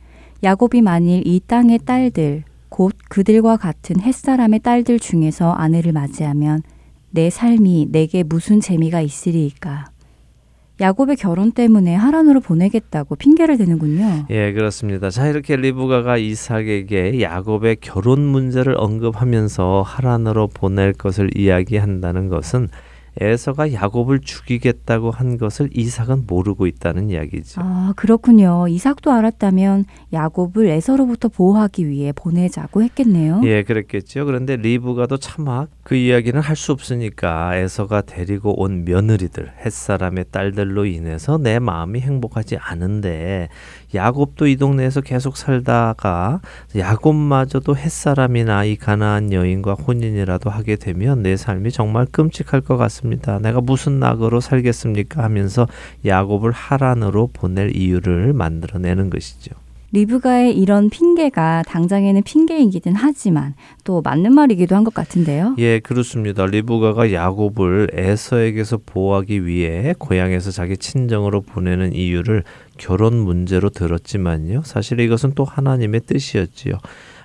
야곱이 0.43 0.81
만일 0.81 1.27
이 1.27 1.41
땅의 1.47 1.81
딸들 1.81 2.45
곧 2.71 2.97
그들과 3.09 3.57
같은 3.57 4.01
햇사람의 4.01 4.61
딸들 4.61 4.99
중에서 4.99 5.53
아내를 5.53 5.93
맞이하면 5.93 6.63
내 7.11 7.29
삶이 7.29 7.89
내게 7.91 8.23
무슨 8.23 8.61
재미가 8.61 9.01
있으리이까 9.03 9.90
야곱의 10.81 11.17
결혼 11.17 11.53
때문에 11.53 11.95
하란으로 11.95 12.41
보내겠다고 12.41 13.17
핑계를 13.17 13.59
대는군요. 13.59 14.27
예, 14.31 14.53
그렇습니다. 14.53 15.11
자, 15.11 15.29
이렇게 15.29 15.57
리브가가 15.57 16.17
이삭에게 16.17 17.21
야곱의 17.21 17.77
결혼 17.81 18.21
문제를 18.23 18.75
언급하면서 18.79 19.83
하란으로 19.83 20.49
보낼 20.49 20.93
것을 20.93 21.37
이야기한다는 21.37 22.29
것은 22.29 22.69
에서가 23.21 23.73
야곱을 23.73 24.21
죽이겠다고 24.21 25.11
한 25.11 25.37
것을 25.37 25.69
이삭은 25.73 26.25
모르고 26.27 26.67
있다는 26.67 27.11
이야기죠. 27.11 27.61
아, 27.63 27.93
그렇군요. 27.97 28.67
이삭도 28.69 29.11
알았다면 29.11 29.85
야곱을 30.13 30.67
에서로부터 30.67 31.29
보호하기 31.29 31.89
위해 31.89 32.13
보내자고 32.13 32.83
했겠네요. 32.83 33.43
예, 33.45 33.65
그랬겠죠. 33.65 34.25
그런데 34.27 34.57
리브가도 34.57 35.17
차마 35.17 35.67
그 35.91 35.97
이야기는 35.97 36.41
할 36.41 36.55
수 36.55 36.71
없으니까 36.71 37.57
에서가 37.57 38.03
데리고 38.03 38.63
온 38.63 38.85
며느리들, 38.85 39.55
햇사람의 39.65 40.27
딸들로 40.31 40.87
인해서 40.87 41.37
내 41.37 41.59
마음이 41.59 41.99
행복하지 41.99 42.59
않은데 42.59 43.49
야곱도 43.93 44.47
이 44.47 44.55
동네에서 44.55 45.01
계속 45.01 45.37
살다가 45.37 46.43
야곱마저도 46.77 47.77
햇사람이나 47.77 48.67
이 48.67 48.77
가나안 48.77 49.33
여인과 49.33 49.75
혼인이라도 49.75 50.49
하게 50.49 50.77
되면 50.77 51.25
내 51.25 51.37
삶이 51.37 51.73
정말 51.73 52.07
끔찍할 52.07 52.61
것 52.61 52.77
같습니다. 52.77 53.41
내가 53.41 53.61
무슨 53.61 53.99
낙으로 53.99 54.41
살겠습니까? 54.41 55.25
하면서 55.25 55.67
야곱을 56.07 56.53
하란으로 56.53 57.31
보낼 57.33 57.75
이유를 57.75 58.33
만들어내는 58.33 59.11
것이죠. 59.11 59.57
리브가의 59.93 60.57
이런 60.57 60.89
핑계가 60.89 61.65
당장에는 61.67 62.23
핑계이기는 62.23 62.97
하지만 62.97 63.55
또 63.85 64.03
맞는 64.03 64.33
말이기도 64.35 64.77
한 64.77 64.85
것 64.85 64.95
같은데요. 64.95 65.57
예, 65.59 65.79
그렇습니다. 65.81 66.47
리브가가 66.47 67.13
야곱을 67.13 67.91
에서에게서 67.93 68.79
보호하기 68.87 69.47
위해 69.47 69.95
고향에서 69.99 70.51
자기 70.53 70.77
친정으로 70.77 71.43
보내는 71.43 71.93
이유를 71.93 72.45
결혼 72.79 73.17
문제로 73.19 73.69
들었지만요. 73.69 74.63
사실 74.65 75.01
이것은 75.01 75.33
또 75.35 75.45
하나님의 75.45 76.01
뜻이었지요. 76.07 76.75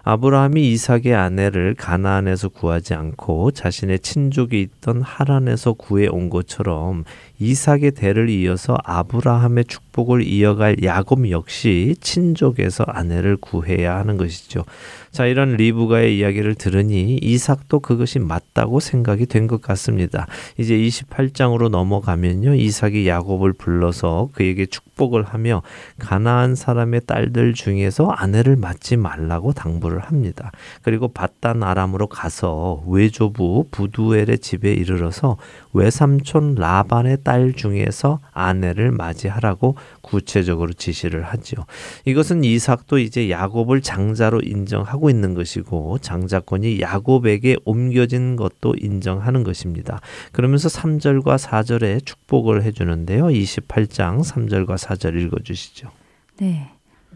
아브라함이 0.07 0.72
이삭의 0.72 1.16
아내를 1.16 1.74
가나안에서 1.76 2.49
구하지 2.49 2.93
않고 2.93 3.51
자신의 3.51 3.99
친족이 3.99 4.61
있던 4.61 5.01
하란에서 5.01 5.74
구해 5.74 6.07
온 6.07 6.30
것처럼 6.30 7.05
이삭의 7.39 7.91
대를 7.91 8.29
이어서 8.29 8.77
아브라함의 8.83 9.65
축복을 9.65 10.23
이어갈 10.27 10.83
야곱 10.83 11.29
역시 11.29 11.95
친족에서 12.01 12.83
아내를 12.88 13.38
구해야 13.38 13.95
하는 13.97 14.17
것이죠. 14.17 14.65
자, 15.11 15.25
이런 15.25 15.55
리브가의 15.55 16.17
이야기를 16.17 16.55
들으니 16.55 17.17
이삭도 17.21 17.79
그것이 17.79 18.19
맞다고 18.19 18.81
생각이 18.81 19.27
된 19.27 19.45
것 19.47 19.61
같습니다. 19.61 20.25
이제 20.57 20.75
28장으로 20.75 21.69
넘어가면요. 21.69 22.55
이삭이 22.55 23.07
야곱을 23.07 23.53
불러서 23.53 24.29
그에게 24.33 24.65
축복을 24.65 25.23
하며 25.23 25.61
가나안 25.99 26.55
사람의 26.55 27.01
딸들 27.05 27.53
중에서 27.53 28.07
아내를 28.09 28.55
맞지 28.55 28.97
말라고 28.97 29.53
당부를 29.53 29.99
합니다. 29.99 30.51
그리고 30.81 31.07
바단 31.07 31.63
아람으로 31.63 32.07
가서 32.07 32.83
외조부 32.88 33.67
부두엘의 33.71 34.39
집에 34.39 34.73
이르러서 34.73 35.38
외삼촌 35.76 36.55
라반의 36.55 37.17
딸 37.23 37.53
중에서 37.53 38.19
아내를 38.32 38.91
맞이하라고 38.91 39.76
구체적으로 40.01 40.71
지시를 40.73 41.23
하죠. 41.23 41.65
이것은 42.05 42.43
이삭도 42.43 42.99
이제 42.99 43.30
야곱을 43.30 43.82
장자로 43.82 44.41
인정하고 44.41 45.09
있는 45.09 45.34
것이고 45.34 45.97
장자권이 45.99 46.80
야곱에게 46.80 47.57
옮겨진 47.65 48.38
것도 48.38 48.76
인정하는 48.80 49.43
것입니다. 49.43 49.99
그러면서 50.32 50.69
3절과 50.69 51.38
4절에 51.38 52.05
축복을 52.05 52.63
해 52.63 52.71
주는데요. 52.71 53.26
28장 53.26 54.23
3절과 54.23 54.78
4절 54.78 55.21
읽어 55.21 55.38
주시죠. 55.43 55.89
네. 56.38 56.69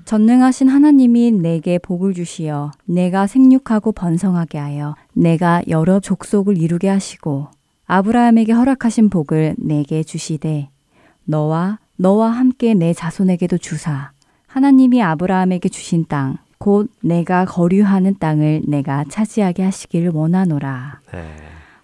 전능하신 0.06 0.70
하나님이 0.70 1.32
내게 1.32 1.78
복을 1.78 2.14
주시어 2.14 2.72
내가 2.86 3.28
생육하고 3.28 3.92
번성하게 3.92 4.58
하여 4.58 4.96
내가 5.14 5.62
여러 5.68 6.00
족속을 6.00 6.58
이루게 6.58 6.90
하시고 6.90 7.50
아브라함에게 7.90 8.54
허락하신 8.54 9.10
복을 9.10 9.56
내게 9.58 10.04
주시되 10.04 10.70
너와 11.26 11.80
너와 11.98 12.30
함께 12.30 12.74
내 12.74 12.94
자손에게도 12.94 13.58
주사 13.58 14.12
하나님이 14.48 15.04
아브라함에게 15.04 15.68
주신 15.68 16.06
땅 16.08 16.38
곧 16.60 16.90
내가 17.02 17.46
거류하는 17.46 18.18
땅을 18.20 18.64
내가 18.68 19.06
차지하게 19.10 19.64
하시기를 19.64 20.12
원하노라. 20.14 21.00
네. 21.14 21.26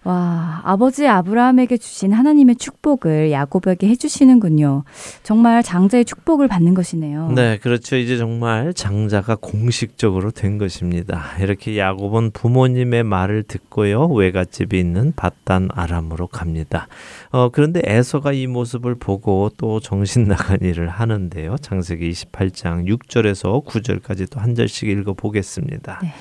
와, 0.06 0.60
아버지 0.62 1.08
아브라함에게 1.08 1.78
주신 1.78 2.12
하나님의 2.12 2.54
축복을 2.56 3.32
야곱에게 3.32 3.88
해주시는군요. 3.88 4.84
정말 5.24 5.64
장자의 5.64 6.04
축복을 6.04 6.46
받는 6.46 6.74
것이네요. 6.74 7.32
네, 7.32 7.58
그렇죠. 7.58 7.96
이제 7.96 8.16
정말 8.16 8.72
장자가 8.72 9.34
공식적으로 9.40 10.30
된 10.30 10.58
것입니다. 10.58 11.24
이렇게 11.40 11.76
야곱은 11.76 12.30
부모님의 12.30 13.02
말을 13.02 13.42
듣고요. 13.42 14.06
외갓집이 14.06 14.78
있는 14.78 15.12
바단 15.16 15.68
아람으로 15.72 16.28
갑니다. 16.28 16.86
어, 17.30 17.48
그런데 17.48 17.82
에서가 17.84 18.30
이 18.30 18.46
모습을 18.46 18.94
보고 18.94 19.50
또 19.56 19.80
정신 19.80 20.22
나간 20.28 20.58
일을 20.60 20.88
하는데요. 20.88 21.56
창세기 21.60 22.08
28장 22.12 22.86
6절에서 22.86 23.64
9절까지 23.66 24.30
또 24.30 24.36
한 24.38 24.54
절씩 24.54 24.88
읽어 24.88 25.14
보겠습니다. 25.14 25.98
네. 26.00 26.12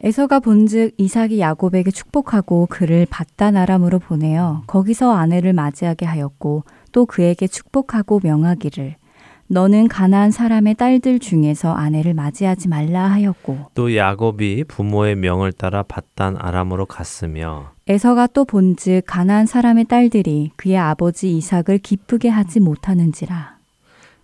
에서가 0.00 0.38
본즉 0.38 0.92
이삭이 0.96 1.40
야곱에게 1.40 1.90
축복하고 1.90 2.66
그를 2.70 3.04
바단 3.10 3.56
아람으로 3.56 3.98
보내어 3.98 4.62
거기서 4.68 5.12
아내를 5.12 5.52
맞이하게 5.52 6.06
하였고 6.06 6.62
또 6.92 7.04
그에게 7.04 7.48
축복하고 7.48 8.20
명하기를 8.22 8.94
너는 9.48 9.88
가나안 9.88 10.30
사람의 10.30 10.74
딸들 10.74 11.18
중에서 11.18 11.72
아내를 11.72 12.14
맞이하지 12.14 12.68
말라 12.68 13.10
하였고 13.10 13.70
또 13.74 13.96
야곱이 13.96 14.64
부모의 14.68 15.16
명을 15.16 15.52
따라 15.52 15.82
바단 15.82 16.36
아람으로 16.38 16.86
갔으며 16.86 17.72
에서가 17.88 18.28
또 18.28 18.44
본즉 18.44 19.02
가나안 19.04 19.46
사람의 19.46 19.86
딸들이 19.86 20.52
그의 20.56 20.76
아버지 20.76 21.36
이삭을 21.36 21.78
기쁘게 21.78 22.28
하지 22.28 22.60
못하는지라 22.60 23.57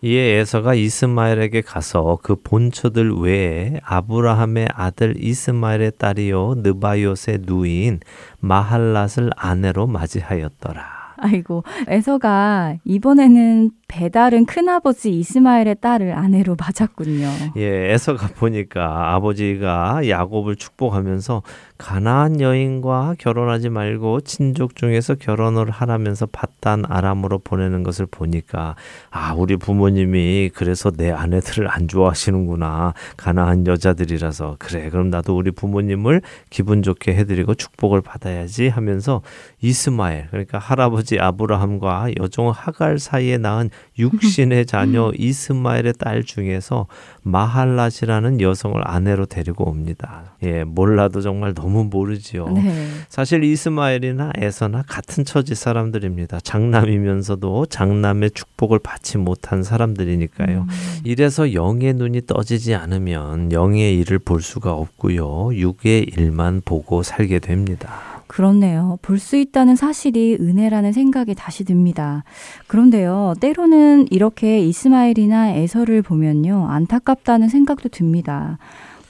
이에 0.04 0.38
에서가 0.38 0.74
이스마엘에게 0.74 1.62
가서 1.62 2.18
그 2.22 2.36
본처들 2.36 3.14
외에 3.20 3.80
아브라함의 3.82 4.68
아들 4.74 5.14
이스마엘의 5.16 5.92
딸이요 5.96 6.56
느바요의 6.58 7.38
누이인 7.46 8.00
마할랏을 8.42 9.30
아내로 9.34 9.86
맞이하였더라. 9.86 10.82
아이고 11.16 11.64
에서가 11.88 12.76
이번에는 12.84 13.70
배달은 13.94 14.46
큰아버지 14.46 15.10
이스마엘의 15.10 15.76
딸을 15.80 16.14
아내로 16.14 16.56
맞았군요. 16.58 17.28
예, 17.56 17.92
에서가 17.92 18.26
보니까 18.34 19.14
아버지가 19.14 20.08
야곱을 20.08 20.56
축복하면서 20.56 21.42
가나안 21.78 22.40
여인과 22.40 23.14
결혼하지 23.18 23.68
말고 23.68 24.22
친족 24.22 24.74
중에서 24.74 25.14
결혼을 25.14 25.70
하라면서 25.70 26.26
바단 26.26 26.84
아람으로 26.88 27.38
보내는 27.38 27.84
것을 27.84 28.06
보니까 28.06 28.74
아, 29.10 29.34
우리 29.34 29.56
부모님이 29.56 30.50
그래서 30.54 30.90
내 30.90 31.12
아내들을 31.12 31.70
안 31.70 31.86
좋아하시는구나. 31.86 32.94
가나안 33.16 33.64
여자들이라서 33.68 34.56
그래. 34.58 34.90
그럼 34.90 35.10
나도 35.10 35.36
우리 35.36 35.52
부모님을 35.52 36.20
기분 36.50 36.82
좋게 36.82 37.14
해 37.14 37.24
드리고 37.24 37.54
축복을 37.54 38.00
받아야지 38.00 38.68
하면서 38.68 39.22
이스마엘 39.60 40.26
그러니까 40.30 40.58
할아버지 40.58 41.20
아브라함과 41.20 42.10
여종 42.20 42.50
하갈 42.50 42.98
사이에 42.98 43.38
낳은 43.38 43.70
육신의 43.98 44.66
자녀 44.66 45.12
이스마엘의 45.16 45.94
딸 45.98 46.24
중에서 46.24 46.86
마할라시라는 47.22 48.40
여성을 48.40 48.80
아내로 48.84 49.26
데리고 49.26 49.68
옵니다. 49.68 50.34
예, 50.42 50.64
몰라도 50.64 51.20
정말 51.20 51.54
너무 51.54 51.84
모르지요. 51.84 52.48
네. 52.48 52.86
사실 53.08 53.44
이스마엘이나 53.44 54.32
에서나 54.36 54.82
같은 54.86 55.24
처지 55.24 55.54
사람들입니다. 55.54 56.40
장남이면서도 56.40 57.66
장남의 57.66 58.32
축복을 58.32 58.78
받지 58.80 59.18
못한 59.18 59.62
사람들이니까요. 59.62 60.60
음. 60.62 60.68
이래서 61.04 61.52
영의 61.54 61.94
눈이 61.94 62.26
떠지지 62.26 62.74
않으면 62.74 63.52
영의 63.52 63.98
일을 64.00 64.18
볼 64.18 64.42
수가 64.42 64.72
없고요. 64.72 65.54
육의 65.54 66.10
일만 66.16 66.62
보고 66.64 67.02
살게 67.02 67.38
됩니다. 67.38 68.13
그렇네요. 68.26 68.98
볼 69.02 69.18
수 69.18 69.36
있다는 69.36 69.76
사실이 69.76 70.38
은혜라는 70.40 70.92
생각이 70.92 71.34
다시 71.34 71.64
듭니다. 71.64 72.24
그런데요, 72.66 73.34
때로는 73.40 74.08
이렇게 74.10 74.60
이스마엘이나 74.60 75.50
에서를 75.50 76.02
보면요, 76.02 76.66
안타깝다는 76.68 77.48
생각도 77.48 77.88
듭니다. 77.88 78.58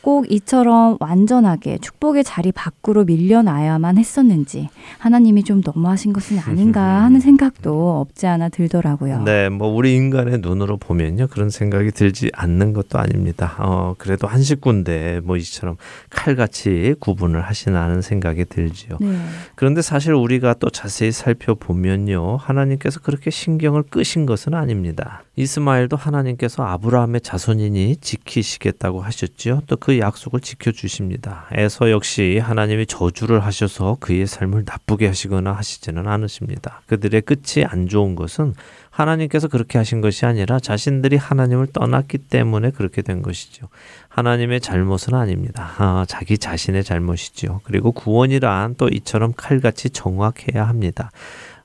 꼭 0.04 0.30
이처럼 0.30 0.98
완전하게 1.00 1.78
축복의 1.78 2.24
자리 2.24 2.52
밖으로 2.52 3.06
밀려나야만 3.06 3.96
했었는지 3.96 4.68
하나님이 4.98 5.44
좀 5.44 5.62
너무하신 5.64 6.12
것은 6.12 6.40
아닌가 6.40 6.82
하는 7.04 7.20
생각도 7.20 8.00
없지 8.00 8.26
않아 8.26 8.50
들더라고요. 8.50 9.22
네, 9.22 9.48
뭐 9.48 9.68
우리 9.68 9.94
인간의 9.94 10.40
눈으로 10.42 10.76
보면요 10.76 11.28
그런 11.28 11.48
생각이 11.48 11.90
들지 11.92 12.30
않는 12.34 12.74
것도 12.74 12.98
아닙니다. 12.98 13.56
어, 13.58 13.94
그래도 13.96 14.26
한 14.26 14.42
식구인데 14.42 15.22
뭐 15.24 15.38
이처럼 15.38 15.76
칼같이 16.10 16.94
구분을 17.00 17.40
하시나 17.40 17.80
하는 17.84 18.02
생각이 18.02 18.44
들지요. 18.44 18.98
네. 19.00 19.16
그런데 19.54 19.80
사실 19.80 20.12
우리가 20.12 20.52
또 20.60 20.68
자세히 20.68 21.12
살펴보면요 21.12 22.36
하나님께서 22.36 23.00
그렇게 23.00 23.30
신경을 23.30 23.84
끄신 23.84 24.26
것은 24.26 24.52
아닙니다. 24.52 25.22
이스마엘도 25.36 25.96
하나님께서 25.96 26.62
아브라함의 26.62 27.22
자손이니 27.22 27.96
지키시겠다고 28.02 29.00
하셨지요. 29.00 29.62
또그 29.66 29.93
약속을 30.00 30.40
지켜주십니다. 30.40 31.46
에서 31.52 31.90
역시 31.90 32.38
하나님이 32.42 32.86
저주를 32.86 33.44
하셔서 33.44 33.96
그의 34.00 34.26
삶을 34.26 34.64
나쁘게 34.66 35.06
하시거나 35.06 35.52
하시지는 35.52 36.06
않으십니다. 36.06 36.82
그들의 36.86 37.22
끝이 37.22 37.64
안 37.66 37.88
좋은 37.88 38.14
것은 38.14 38.54
하나님께서 38.90 39.48
그렇게 39.48 39.78
하신 39.78 40.00
것이 40.00 40.24
아니라 40.24 40.60
자신들이 40.60 41.16
하나님을 41.16 41.68
떠났기 41.72 42.18
때문에 42.18 42.70
그렇게 42.70 43.02
된 43.02 43.22
것이죠. 43.22 43.68
하나님의 44.08 44.60
잘못은 44.60 45.14
아닙니다. 45.14 45.72
아, 45.78 46.04
자기 46.06 46.38
자신의 46.38 46.84
잘못이죠. 46.84 47.60
그리고 47.64 47.90
구원이란 47.90 48.76
또 48.76 48.88
이처럼 48.88 49.32
칼같이 49.36 49.90
정확해야 49.90 50.68
합니다. 50.68 51.10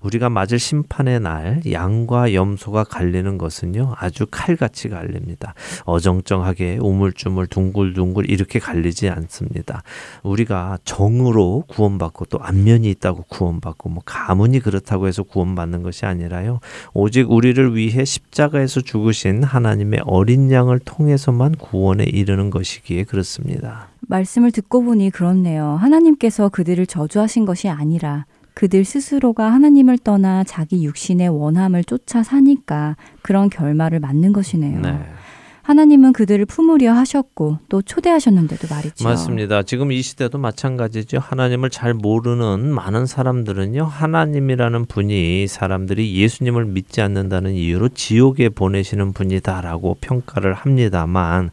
우리가 0.02 0.30
맞을 0.30 0.60
심판의 0.60 1.20
날 1.20 1.62
양과 1.70 2.34
염소가 2.34 2.86
갈리는 2.86 3.38
것은요 3.38 3.96
아주 3.98 4.26
칼같이 4.30 4.90
갈립니다. 4.90 5.54
어정쩡하게 5.86 6.78
우물쭈물 6.82 7.48
둥글둥글 7.48 8.30
이렇게 8.30 8.60
갈리지 8.60 9.10
않습니다. 9.10 9.84
우리가 10.24 10.78
정으로 10.86 11.66
구원받고 11.68 12.26
또 12.26 12.40
안면이 12.40 12.90
있다고 12.92 13.24
구원받고 13.30 13.90
뭐 13.90 14.02
가문이 14.06 14.60
그렇다고 14.60 15.08
해서 15.08 15.24
구원받는 15.24 15.84
것이 15.84 16.06
아니라요 16.06 16.60
오직 16.94 17.30
우리를 17.30 17.76
위해 17.76 18.06
십자가에서 18.06 18.82
죽으신 18.82 19.44
하나님의 19.44 20.02
어린 20.06 20.52
양을 20.52 20.80
통해서만 20.80 21.56
구원에 21.56 22.04
이르는 22.06 22.50
것이기에 22.50 23.04
그렇습니다. 23.04 23.90
말씀을 24.02 24.52
듣고 24.52 24.84
보니 24.84 25.12
그렇네요. 25.12 25.78
하나님께서 25.80 26.50
그들을 26.50 26.86
저주하신 26.88 27.46
것이 27.46 27.70
아니라 27.70 28.26
그들 28.60 28.84
스스로가 28.84 29.54
하나님을 29.54 30.00
떠나 30.00 30.44
자기 30.44 30.84
육신의 30.84 31.30
원함을 31.30 31.86
쫓아 31.86 32.24
사니까 32.24 32.98
그런 33.22 33.50
결말을 33.50 34.02
맞는 34.02 34.34
것이네요. 34.34 34.82
네. 34.82 35.00
하나님은 35.62 36.12
그들을 36.12 36.46
품으려 36.46 36.92
하셨고 36.92 37.60
또 37.70 37.82
초대하셨는데도 37.82 38.68
말이죠. 38.70 39.08
맞습니다. 39.08 39.64
지금 39.64 39.94
이 39.94 40.02
시대도 40.02 40.40
마찬가지죠. 40.40 41.20
하나님을 41.20 41.70
잘 41.70 41.94
모르는 41.94 42.74
많은 42.74 43.06
사람들은요. 43.06 43.86
하나님이라는 43.86 44.88
분이 44.88 45.48
사람들이 45.48 46.14
예수님을 46.16 46.66
믿지 46.66 47.00
않는다는 47.00 47.54
이유로 47.54 47.88
지옥에 47.90 48.50
보내시는 48.50 49.14
분이다라고 49.14 50.00
평가를 50.02 50.54
합니다만 50.54 51.52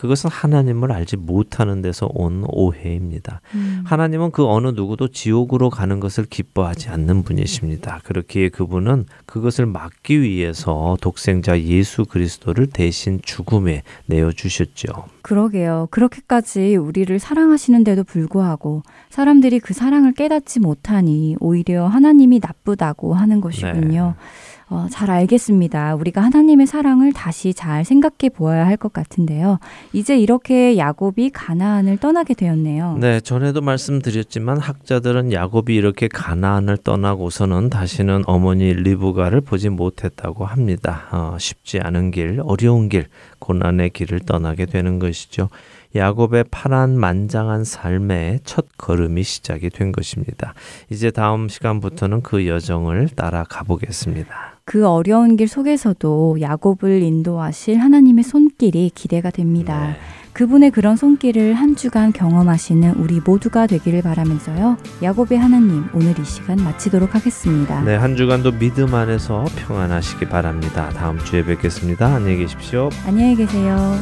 그것은 0.00 0.30
하나님을 0.30 0.92
알지 0.92 1.18
못하는 1.18 1.82
데서 1.82 2.08
온 2.14 2.42
오해입니다. 2.48 3.42
음. 3.54 3.82
하나님은 3.84 4.30
그 4.30 4.46
어느 4.46 4.68
누구도 4.68 5.08
지옥으로 5.08 5.68
가는 5.68 6.00
것을 6.00 6.24
기뻐하지 6.24 6.88
않는 6.88 7.22
분이십니다. 7.22 8.00
그렇기에 8.04 8.48
그분은 8.48 9.04
그것을 9.26 9.66
막기 9.66 10.22
위해서 10.22 10.96
독생자 11.02 11.60
예수 11.60 12.06
그리스도를 12.06 12.68
대신 12.68 13.20
죽음에 13.22 13.82
내어 14.06 14.32
주셨죠. 14.32 14.86
그러게요. 15.20 15.88
그렇게까지 15.90 16.76
우리를 16.76 17.18
사랑하시는데도 17.18 18.04
불구하고 18.04 18.82
사람들이 19.10 19.60
그 19.60 19.74
사랑을 19.74 20.14
깨닫지 20.14 20.60
못하니 20.60 21.36
오히려 21.40 21.86
하나님이 21.88 22.40
나쁘다고 22.42 23.12
하는 23.12 23.42
것이군요. 23.42 24.14
네. 24.16 24.24
어, 24.70 24.86
잘 24.90 25.10
알겠습니다. 25.10 25.96
우리가 25.96 26.22
하나님의 26.22 26.66
사랑을 26.66 27.12
다시 27.12 27.52
잘 27.54 27.84
생각해 27.84 28.30
보아야 28.34 28.66
할 28.66 28.76
것 28.80 28.92
같은데요. 28.94 29.58
이제 29.92 30.18
이렇게 30.18 30.78
야곱이 30.78 31.30
가나안을 31.30 31.98
떠나게 31.98 32.32
되었네요. 32.34 32.96
네, 32.98 33.20
전에도 33.20 33.60
말씀드렸지만 33.60 34.58
학자들은 34.58 35.32
야곱이 35.32 35.74
이렇게 35.74 36.08
가나안을 36.08 36.78
떠나고서는 36.78 37.68
다시는 37.68 38.22
어머니 38.26 38.72
리브가를 38.72 39.42
보지 39.42 39.68
못했다고 39.68 40.46
합니다. 40.46 41.08
어, 41.12 41.36
쉽지 41.38 41.80
않은 41.80 42.10
길, 42.12 42.40
어려운 42.42 42.88
길, 42.88 43.06
고난의 43.40 43.90
길을 43.90 44.20
떠나게 44.20 44.64
되는 44.66 44.98
것이죠. 44.98 45.48
야곱의 45.94 46.44
파란 46.50 46.96
만장한 46.98 47.64
삶의 47.64 48.40
첫 48.44 48.66
걸음이 48.78 49.22
시작이 49.24 49.68
된 49.70 49.90
것입니다. 49.92 50.54
이제 50.88 51.10
다음 51.10 51.48
시간부터는 51.48 52.22
그 52.22 52.46
여정을 52.46 53.08
따라가 53.16 53.64
보겠습니다. 53.64 54.49
그 54.70 54.86
어려운 54.86 55.36
길 55.36 55.48
속에서도 55.48 56.36
야곱을 56.40 57.02
인도하실 57.02 57.80
하나님의 57.80 58.22
손길이 58.22 58.92
기대가 58.94 59.28
됩니다. 59.28 59.88
네. 59.88 59.96
그분의 60.32 60.70
그런 60.70 60.94
손길을 60.94 61.54
한 61.54 61.74
주간 61.74 62.12
경험하시는 62.12 62.94
우리 62.98 63.18
모두가 63.18 63.66
되기를 63.66 64.02
바라면서요. 64.02 64.76
야곱의 65.02 65.40
하나님 65.40 65.86
오늘 65.92 66.16
이 66.16 66.24
시간 66.24 66.58
마치도록 66.58 67.16
하겠습니다. 67.16 67.82
네, 67.82 67.96
한 67.96 68.14
주간도 68.14 68.60
믿음 68.60 68.94
안에서 68.94 69.44
평안하시기 69.56 70.26
바랍니다. 70.26 70.88
다음 70.90 71.18
주에 71.18 71.44
뵙겠습니다. 71.44 72.06
안녕히 72.06 72.36
계십시오. 72.36 72.90
안녕히 73.04 73.34
계세요. 73.34 73.96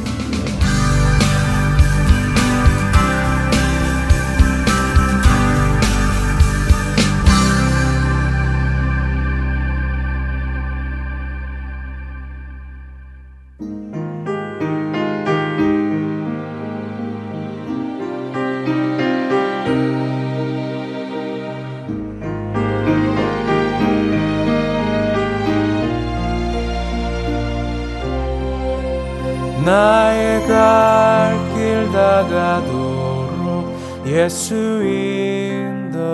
예수 34.05 34.55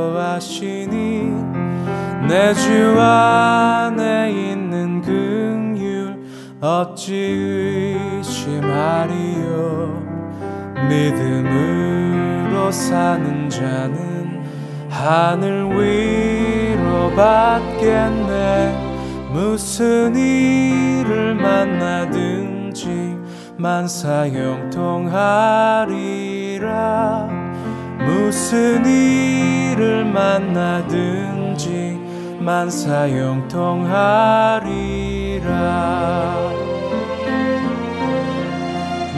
인도하시니 0.02 0.96
내 2.28 2.54
주 2.54 3.00
안에 3.00 4.32
있는 4.32 5.02
긍휼 5.02 6.16
어찌 6.62 7.14
의심하리요? 8.24 10.04
믿음으로 10.90 12.72
사는 12.72 13.50
자는 13.50 14.44
하늘 14.90 15.70
위로 15.70 17.12
받겠네. 17.16 18.84
무슨 19.32 20.16
일을 20.16 21.36
만나든지 21.36 23.16
만사 23.58 24.28
형통하리라 24.30 25.06
무슨 28.06 28.86
일을 28.86 30.06
만나든지 30.06 32.00
만사형통하리라. 32.40 33.26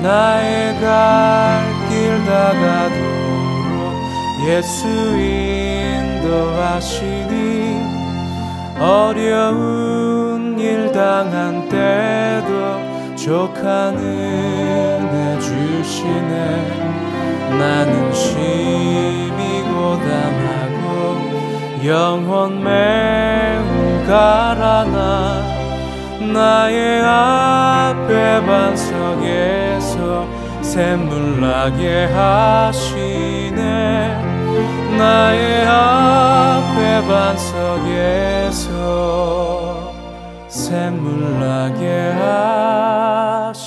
나의 0.01 0.79
갈 0.79 1.77
길 1.89 2.23
다가도록 2.25 3.95
예수 4.45 4.87
인도하시니 6.37 7.27
어려운 8.79 10.59
일다 10.59 11.23
상한 11.23 11.67
때도 11.69 12.51
족한 13.15 13.97
은혜 13.97 15.39
주시네 15.39 17.06
나는 17.49 18.13
심히 18.13 19.63
고담하고 19.63 20.83
영혼 21.85 22.63
매우 22.63 24.05
가라나 24.07 25.57
나의 26.33 27.01
앞에 27.03 28.41
반석에서 28.45 30.27
샘물 30.61 31.39
나게 31.39 32.05
하시네. 32.05 33.57
나의 34.97 35.65
앞에 35.67 37.01
반석에서 37.07 38.67
샘물 40.47 41.39
나게 41.39 42.11
하시네 42.19 43.66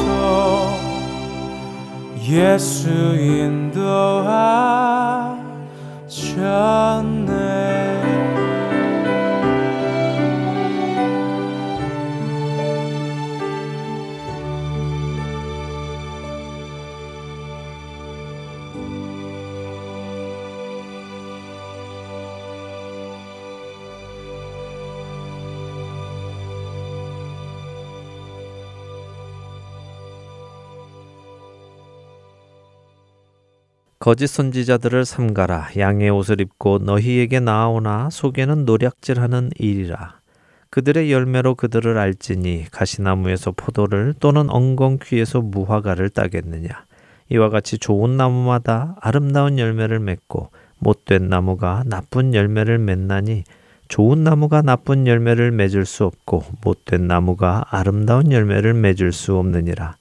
예수 2.31 2.89
인도하셨네 2.89 4.21
거짓 34.01 34.25
선지자들을 34.25 35.05
삼가라. 35.05 35.69
양의 35.77 36.09
옷을 36.09 36.41
입고 36.41 36.79
너희에게 36.79 37.39
나아오나 37.39 38.09
속에는 38.09 38.65
노략질하는 38.65 39.51
일이라. 39.59 40.15
그들의 40.71 41.11
열매로 41.11 41.53
그들을 41.53 41.99
알지니 41.99 42.65
가시나무에서 42.71 43.51
포도를 43.51 44.15
또는 44.19 44.49
엉겅퀴에서 44.49 45.41
무화과를 45.41 46.09
따겠느냐. 46.09 46.69
이와 47.29 47.49
같이 47.49 47.77
좋은 47.77 48.17
나무마다 48.17 48.95
아름다운 49.01 49.59
열매를 49.59 49.99
맺고 49.99 50.49
못된 50.79 51.29
나무가 51.29 51.83
나쁜 51.85 52.33
열매를 52.33 52.79
맺나니 52.79 53.43
좋은 53.87 54.23
나무가 54.23 54.63
나쁜 54.63 55.05
열매를 55.05 55.51
맺을 55.51 55.85
수 55.85 56.05
없고 56.05 56.43
못된 56.63 57.05
나무가 57.05 57.65
아름다운 57.69 58.31
열매를 58.31 58.73
맺을 58.73 59.11
수 59.11 59.37
없느니라 59.37 59.95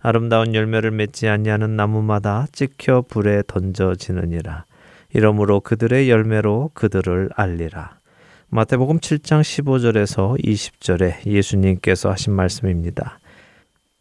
아름다운 0.00 0.54
열매를 0.54 0.92
맺지 0.92 1.28
아니하는 1.28 1.76
나무마다 1.76 2.46
찍혀 2.52 3.02
불에 3.08 3.42
던져지느니라. 3.46 4.64
이러므로 5.12 5.60
그들의 5.60 6.08
열매로 6.08 6.70
그들을 6.74 7.30
알리라. 7.34 7.98
마태복음 8.50 9.00
7장 9.00 9.40
15절에서 9.40 10.42
20절에 10.42 11.26
예수님께서 11.26 12.10
하신 12.10 12.32
말씀입니다. 12.32 13.18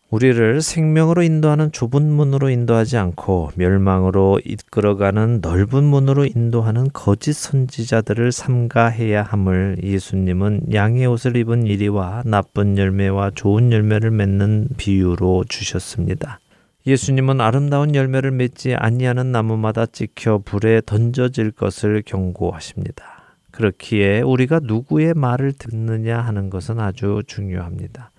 우리를 0.10 0.62
생명으로 0.62 1.22
인도하는 1.22 1.74
좁은 1.74 2.10
문으로 2.10 2.49
인도하지 2.49 2.95
않고 2.97 3.51
멸망으로 3.55 4.39
이끌어가는 4.45 5.39
넓은 5.41 5.84
문으로 5.84 6.26
인도하는 6.26 6.89
거짓 6.93 7.34
선지자들을 7.34 8.32
삼가해야 8.32 9.22
함을 9.22 9.80
예수님은 9.84 10.74
양의 10.74 11.08
옷을 11.08 11.36
입은 11.36 11.68
이리와 11.68 12.24
나쁜 12.26 12.78
열매와 12.78 13.32
좋은 13.36 13.74
열매를 13.74 14.12
맺는 14.12 14.70
비유로 14.78 15.43
주셨습니다. 15.49 16.39
예수님은 16.86 17.41
아름다운 17.41 17.93
열매를 17.93 18.32
맺지 18.32 18.76
아니하는 18.76 19.34
나무마다 19.34 19.86
찍혀 19.86 20.38
불에 20.38 20.82
던져질 20.86 21.51
것을 21.51 22.01
경고하십니다. 22.05 23.03
그렇기에 23.51 24.22
우리가 24.22 24.62
누구의 24.64 25.16
말을 25.16 25.51
듣느냐 25.51 26.18
하는 26.18 26.49
것은 26.49 26.80
아주 26.80 27.24
중요합니다. 27.28 28.12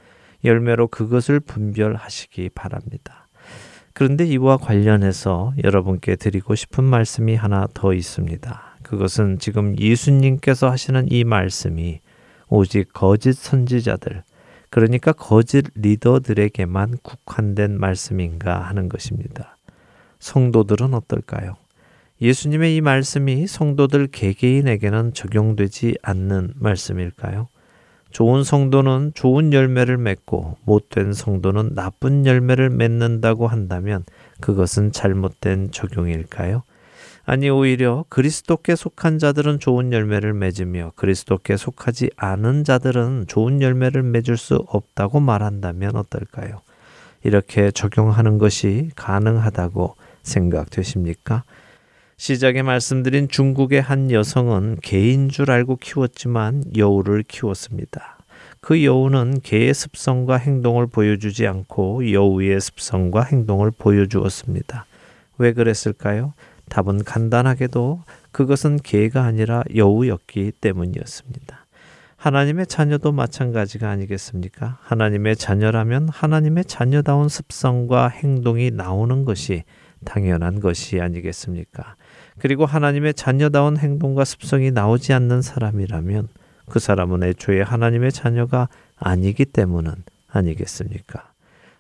열매로 0.45 0.89
그것을 0.89 1.41
분별하시기 1.41 2.51
바랍니다. 2.51 3.28
그런데 3.93 4.24
이와 4.26 4.59
관련해서 4.59 5.53
여러분께 5.64 6.16
드리고 6.16 6.55
싶은 6.55 6.84
말씀이 6.84 7.34
하나 7.34 7.66
더 7.74 7.93
있습니다. 7.93 8.76
그것은 8.82 9.39
지금 9.39 9.76
예수님께서 9.78 10.70
하시는 10.70 11.11
이 11.11 11.24
말씀이 11.24 12.01
오직 12.49 12.93
거짓 12.93 13.32
선지자들, 13.32 14.22
그러니까 14.70 15.12
거짓 15.12 15.64
리더들에게만 15.74 16.99
국한된 17.03 17.78
말씀인가 17.78 18.61
하는 18.61 18.89
것입니다. 18.89 19.57
성도들은 20.20 20.95
어떨까요? 20.95 21.57
예수님의 22.20 22.76
이 22.76 22.80
말씀이 22.80 23.47
성도들 23.47 24.09
개개인에게는 24.09 25.14
적용되지 25.14 25.97
않는 26.03 26.55
말씀일까요? 26.57 27.49
좋은 28.11 28.42
성도는 28.42 29.12
좋은 29.14 29.52
열매를 29.52 29.98
맺고 29.98 30.56
못된 30.64 31.12
성도는 31.12 31.74
나쁜 31.74 32.26
열매를 32.26 32.70
맺는다고 32.70 33.46
한다면 33.46 34.04
그것은 34.40 34.92
잘못된 34.92 35.70
적용일까요? 35.70 36.62
아니 37.24 37.50
오히려 37.50 38.06
그리스도께 38.09 38.74
속한 38.74 39.18
자들은 39.18 39.59
좋은 39.59 39.92
열매를 39.92 40.32
맺으며 40.32 40.92
그리스도께 40.96 41.59
속하지 41.59 42.11
않은 42.16 42.64
자들은 42.64 43.26
좋은 43.28 43.61
열매를 43.61 44.02
맺을 44.02 44.38
수 44.38 44.64
없다고 44.66 45.20
말한다면 45.20 45.96
어떨까요? 45.96 46.62
이렇게 47.22 47.70
적용하는 47.70 48.38
것이 48.38 48.90
가능하다고 48.96 49.96
생각되십니까? 50.22 51.44
시작에 52.18 52.62
말씀드린 52.62 53.28
중국의 53.28 53.80
한 53.80 54.10
여성은 54.10 54.78
개인 54.82 55.28
줄 55.28 55.52
알고 55.52 55.76
키웠지만 55.76 56.64
여우를 56.76 57.22
키웠습니다. 57.22 58.18
그 58.60 58.84
여우는 58.84 59.40
개의 59.44 59.72
습성과 59.72 60.36
행동을 60.36 60.88
보여주지 60.88 61.46
않고 61.46 62.12
여우의 62.12 62.60
습성과 62.60 63.22
행동을 63.22 63.70
보여주었습니다. 63.70 64.86
왜 65.38 65.52
그랬을까요? 65.52 66.34
답은 66.68 67.04
간단하게도 67.04 68.02
그것은 68.32 68.78
개가 68.78 69.22
아니라 69.22 69.62
여우였기 69.76 70.52
때문이었습니다. 70.60 71.66
하나님의 72.16 72.66
자녀도 72.66 73.12
마찬가지가 73.12 73.88
아니겠습니까? 73.88 74.78
하나님의 74.82 75.36
자녀라면 75.36 76.08
하나님의 76.08 76.64
자녀다운 76.64 77.28
습성과 77.28 78.08
행동이 78.08 78.72
나오는 78.72 79.24
것이 79.24 79.62
당연한 80.04 80.58
것이 80.58 81.00
아니겠습니까? 81.00 81.94
그리고 82.39 82.66
하나님의 82.66 83.14
자녀다운 83.14 83.76
행동과 83.76 84.24
습성이 84.24 84.70
나오지 84.70 85.12
않는 85.12 85.43
사람이라면 85.43 86.28
그 86.68 86.78
사람은 86.78 87.22
애초에 87.22 87.62
하나님의 87.62 88.12
자녀가 88.12 88.68
아니기 88.97 89.45
때문은 89.45 89.93
아니겠습니까? 90.30 91.32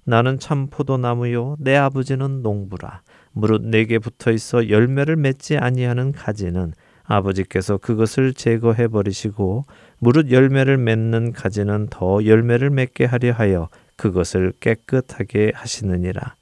나는 0.04 0.38
참 0.38 0.68
포도나무요 0.68 1.56
내 1.58 1.76
아버지는 1.76 2.42
농부라 2.42 3.02
무릇 3.32 3.62
내게 3.62 3.98
붙어 3.98 4.32
있어 4.32 4.70
열매를 4.70 5.16
맺지 5.16 5.58
아니하는 5.58 6.12
가지는 6.12 6.72
아버지께서 7.04 7.76
그것을 7.76 8.32
제거해 8.32 8.88
버리시고 8.88 9.64
무릇 9.98 10.30
열매를 10.30 10.78
맺는 10.78 11.32
가지는 11.32 11.88
더 11.90 12.24
열매를 12.24 12.70
맺게 12.70 13.04
하려 13.04 13.32
하여 13.32 13.68
그것을 13.96 14.52
깨끗하게 14.60 15.52
하시느니라 15.54 16.34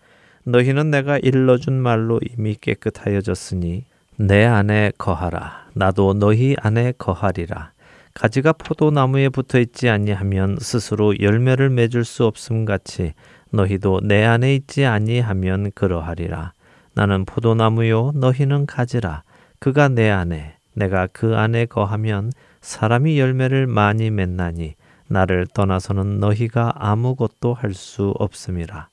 너희는 0.45 0.91
내가 0.91 1.19
일러준 1.19 1.75
말로 1.75 2.21
이미 2.31 2.55
깨끗하여졌으니 2.61 3.85
내 4.19 4.45
안에 4.45 4.93
거하라. 4.97 5.67
나도 5.75 6.15
너희 6.15 6.57
안에 6.59 6.95
거하리라. 6.97 7.73
가지가 8.15 8.55
포도나무에 8.55 9.29
붙어 9.29 9.59
있지 9.61 9.91
아니하면 9.91 10.57
스스로 10.59 11.19
열매를 11.21 11.69
맺을 11.69 12.05
수 12.05 12.25
없음 12.25 12.65
같이 12.65 13.13
너희도 13.51 14.01
내 14.05 14.25
안에 14.25 14.55
있지 14.55 14.87
아니하면 14.87 15.71
그러하리라. 15.75 16.53
나는 16.95 17.27
포도나무요 17.27 18.13
너희는 18.15 18.65
가지라. 18.65 19.23
그가 19.59 19.89
내 19.89 20.09
안에 20.09 20.57
내가 20.75 21.09
그 21.13 21.37
안에 21.37 21.67
거하면 21.67 22.33
사람이 22.63 23.19
열매를 23.21 23.67
많이 23.67 24.11
맺나니 24.11 24.75
나를 25.09 25.47
떠나서는 25.53 26.21
너희가 26.21 26.73
아무것도 26.77 27.55
할 27.55 27.75
수 27.75 28.15
없음이라 28.19 28.89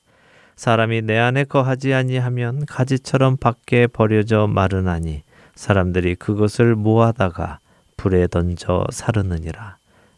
사람이 0.56 1.02
내 1.02 1.18
안에 1.18 1.46
거하지 1.46 1.94
아니하면 1.94 2.66
가지처럼 2.66 3.38
밖에 3.38 3.88
버려져 3.88 4.48
마르나니 4.48 5.24
사람들이 5.56 6.16
그것을 6.16 6.76
모아다가 6.76 7.60
불에 7.98 8.28
던져 8.28 8.86
사르느니라. 8.92 9.78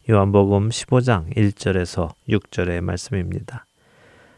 요한복음 0.10 0.70
15장 0.70 1.36
1절에서 1.36 2.12
6절의 2.30 2.82
말씀입니다. 2.82 3.66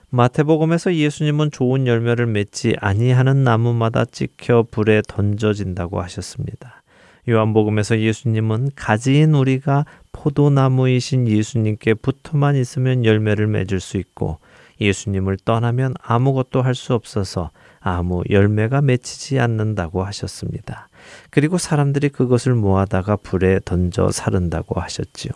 마태복음에서 0.09 0.95
예수님은 0.95 1.51
좋은 1.51 1.85
열매를 1.85 2.27
맺지 2.27 2.77
아니하는 2.79 3.43
나무마다 3.43 4.05
찍혀 4.05 4.65
불에 4.71 5.01
던져진다고 5.05 6.01
하셨습니다. 6.01 6.81
요한복음에서 7.27 7.99
예수님은 7.99 8.71
가지인 8.75 9.33
우리가 9.33 9.85
포도나무이신 10.13 11.27
예수님께 11.27 11.95
붙어만 11.95 12.55
있으면 12.55 13.03
열매를 13.03 13.47
맺을 13.47 13.81
수 13.81 13.97
있고 13.97 14.39
예수님을 14.79 15.37
떠나면 15.43 15.93
아무것도 16.01 16.61
할 16.61 16.75
수 16.75 16.93
없어서 16.93 17.51
아무 17.79 18.21
열매가 18.29 18.81
맺히지 18.81 19.39
않는다고 19.39 20.03
하셨습니다. 20.03 20.89
그리고 21.29 21.57
사람들이 21.57 22.09
그것을 22.09 22.53
모아다가 22.53 23.15
불에 23.15 23.59
던져 23.63 24.11
사른다고 24.11 24.79
하셨지요. 24.79 25.31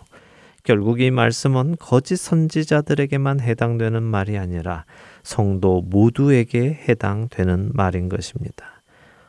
결국 0.64 1.00
이 1.00 1.10
말씀은 1.10 1.76
거짓 1.80 2.16
선지자들에게만 2.16 3.40
해당되는 3.40 4.02
말이 4.02 4.38
아니라 4.38 4.84
성도 5.22 5.80
모두에게 5.82 6.78
해당되는 6.88 7.70
말인 7.74 8.08
것입니다. 8.08 8.66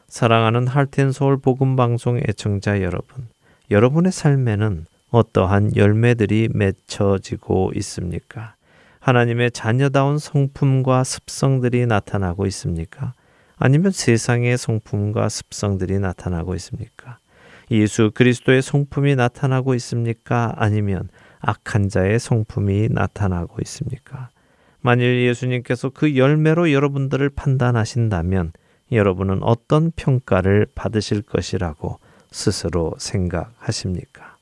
사랑하는 0.08 0.68
할텐 0.68 1.12
서울 1.12 1.38
복음 1.38 1.76
방송 1.76 2.20
애청자 2.20 2.82
여러분, 2.82 3.28
여러분의 3.72 4.12
삶에는 4.12 4.86
어떠한 5.10 5.76
열매들이 5.76 6.50
맺혀지고 6.54 7.72
있습니까? 7.76 8.53
하나님의 9.04 9.52
자녀다운 9.52 10.18
성품과 10.18 11.04
습성들이 11.04 11.88
나타나고 11.88 12.46
있습니까? 12.48 13.12
아니면 13.58 13.92
세상의 13.92 14.58
성품과 14.58 15.28
습성들이 15.28 16.00
나타나고 16.00 16.56
있습니까? 16.56 17.18
예수 17.70 18.12
그리스도의 18.14 18.62
성품이 18.62 19.18
나타나고 19.18 19.76
있습니까? 19.76 20.54
아니면 20.56 21.10
악한 21.42 21.90
자의 21.90 22.18
성품이 22.18 22.90
나타나고 22.92 23.58
있습니까? 23.64 24.30
만일 24.80 25.26
예수님께서 25.28 25.90
그 25.90 26.16
열매로 26.16 26.72
여러분들을 26.72 27.30
판단하신다면 27.32 28.54
여러분은 28.94 29.44
어떤 29.44 29.92
평가를 29.92 30.68
받으실 30.76 31.24
것이라고 31.24 32.00
스스로 32.32 32.94
생각하십니까? 32.98 34.38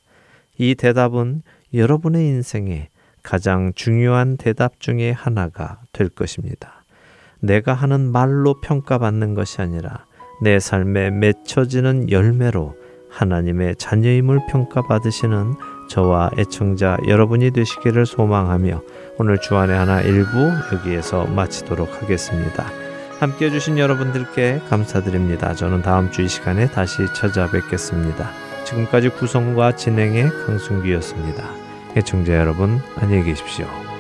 이 0.60 0.76
대답은 0.76 1.42
여러분의 1.74 2.28
인생에 2.28 2.91
가장 3.24 3.74
중요한 3.76 4.38
대답 4.38 4.80
중의 4.80 5.14
하나가 5.14 5.80
될 5.94 6.10
것입니다. 6.10 6.84
내가 7.40 7.74
하는 7.74 8.12
말로 8.12 8.62
평가받는 8.62 9.34
것이 9.34 9.62
아니라 9.62 10.06
내 10.42 10.60
삶에 10.60 11.12
맺혀지는 11.12 12.12
열매로 12.12 12.76
하나님의 13.10 13.76
자녀임을 13.76 14.48
평가받으시는 14.50 15.56
저와 15.90 16.32
애청자 16.38 16.98
여러분이 17.08 17.52
되시기를 17.52 18.06
소망하며 18.06 18.82
오늘 19.20 19.40
주안의 19.40 19.78
하나 19.78 20.02
일부 20.02 20.50
여기에서 20.74 21.26
마치도록 21.26 22.02
하겠습니다. 22.02 22.66
함께 23.20 23.48
해주신 23.48 23.78
여러분들께 23.78 24.62
감사드립니다. 24.70 25.54
저는 25.54 25.82
다음 25.84 26.10
주 26.10 26.24
이 26.24 26.28
시간에 26.28 26.68
다시 26.68 27.06
찾아뵙겠습니다. 27.14 28.32
지금까지 28.64 29.10
구성과 29.10 29.76
진행의 29.76 30.30
강순기였습니다. 30.46 31.61
애청자 31.96 32.38
여러분 32.38 32.82
안녕히 32.96 33.24
계십시오. 33.26 33.91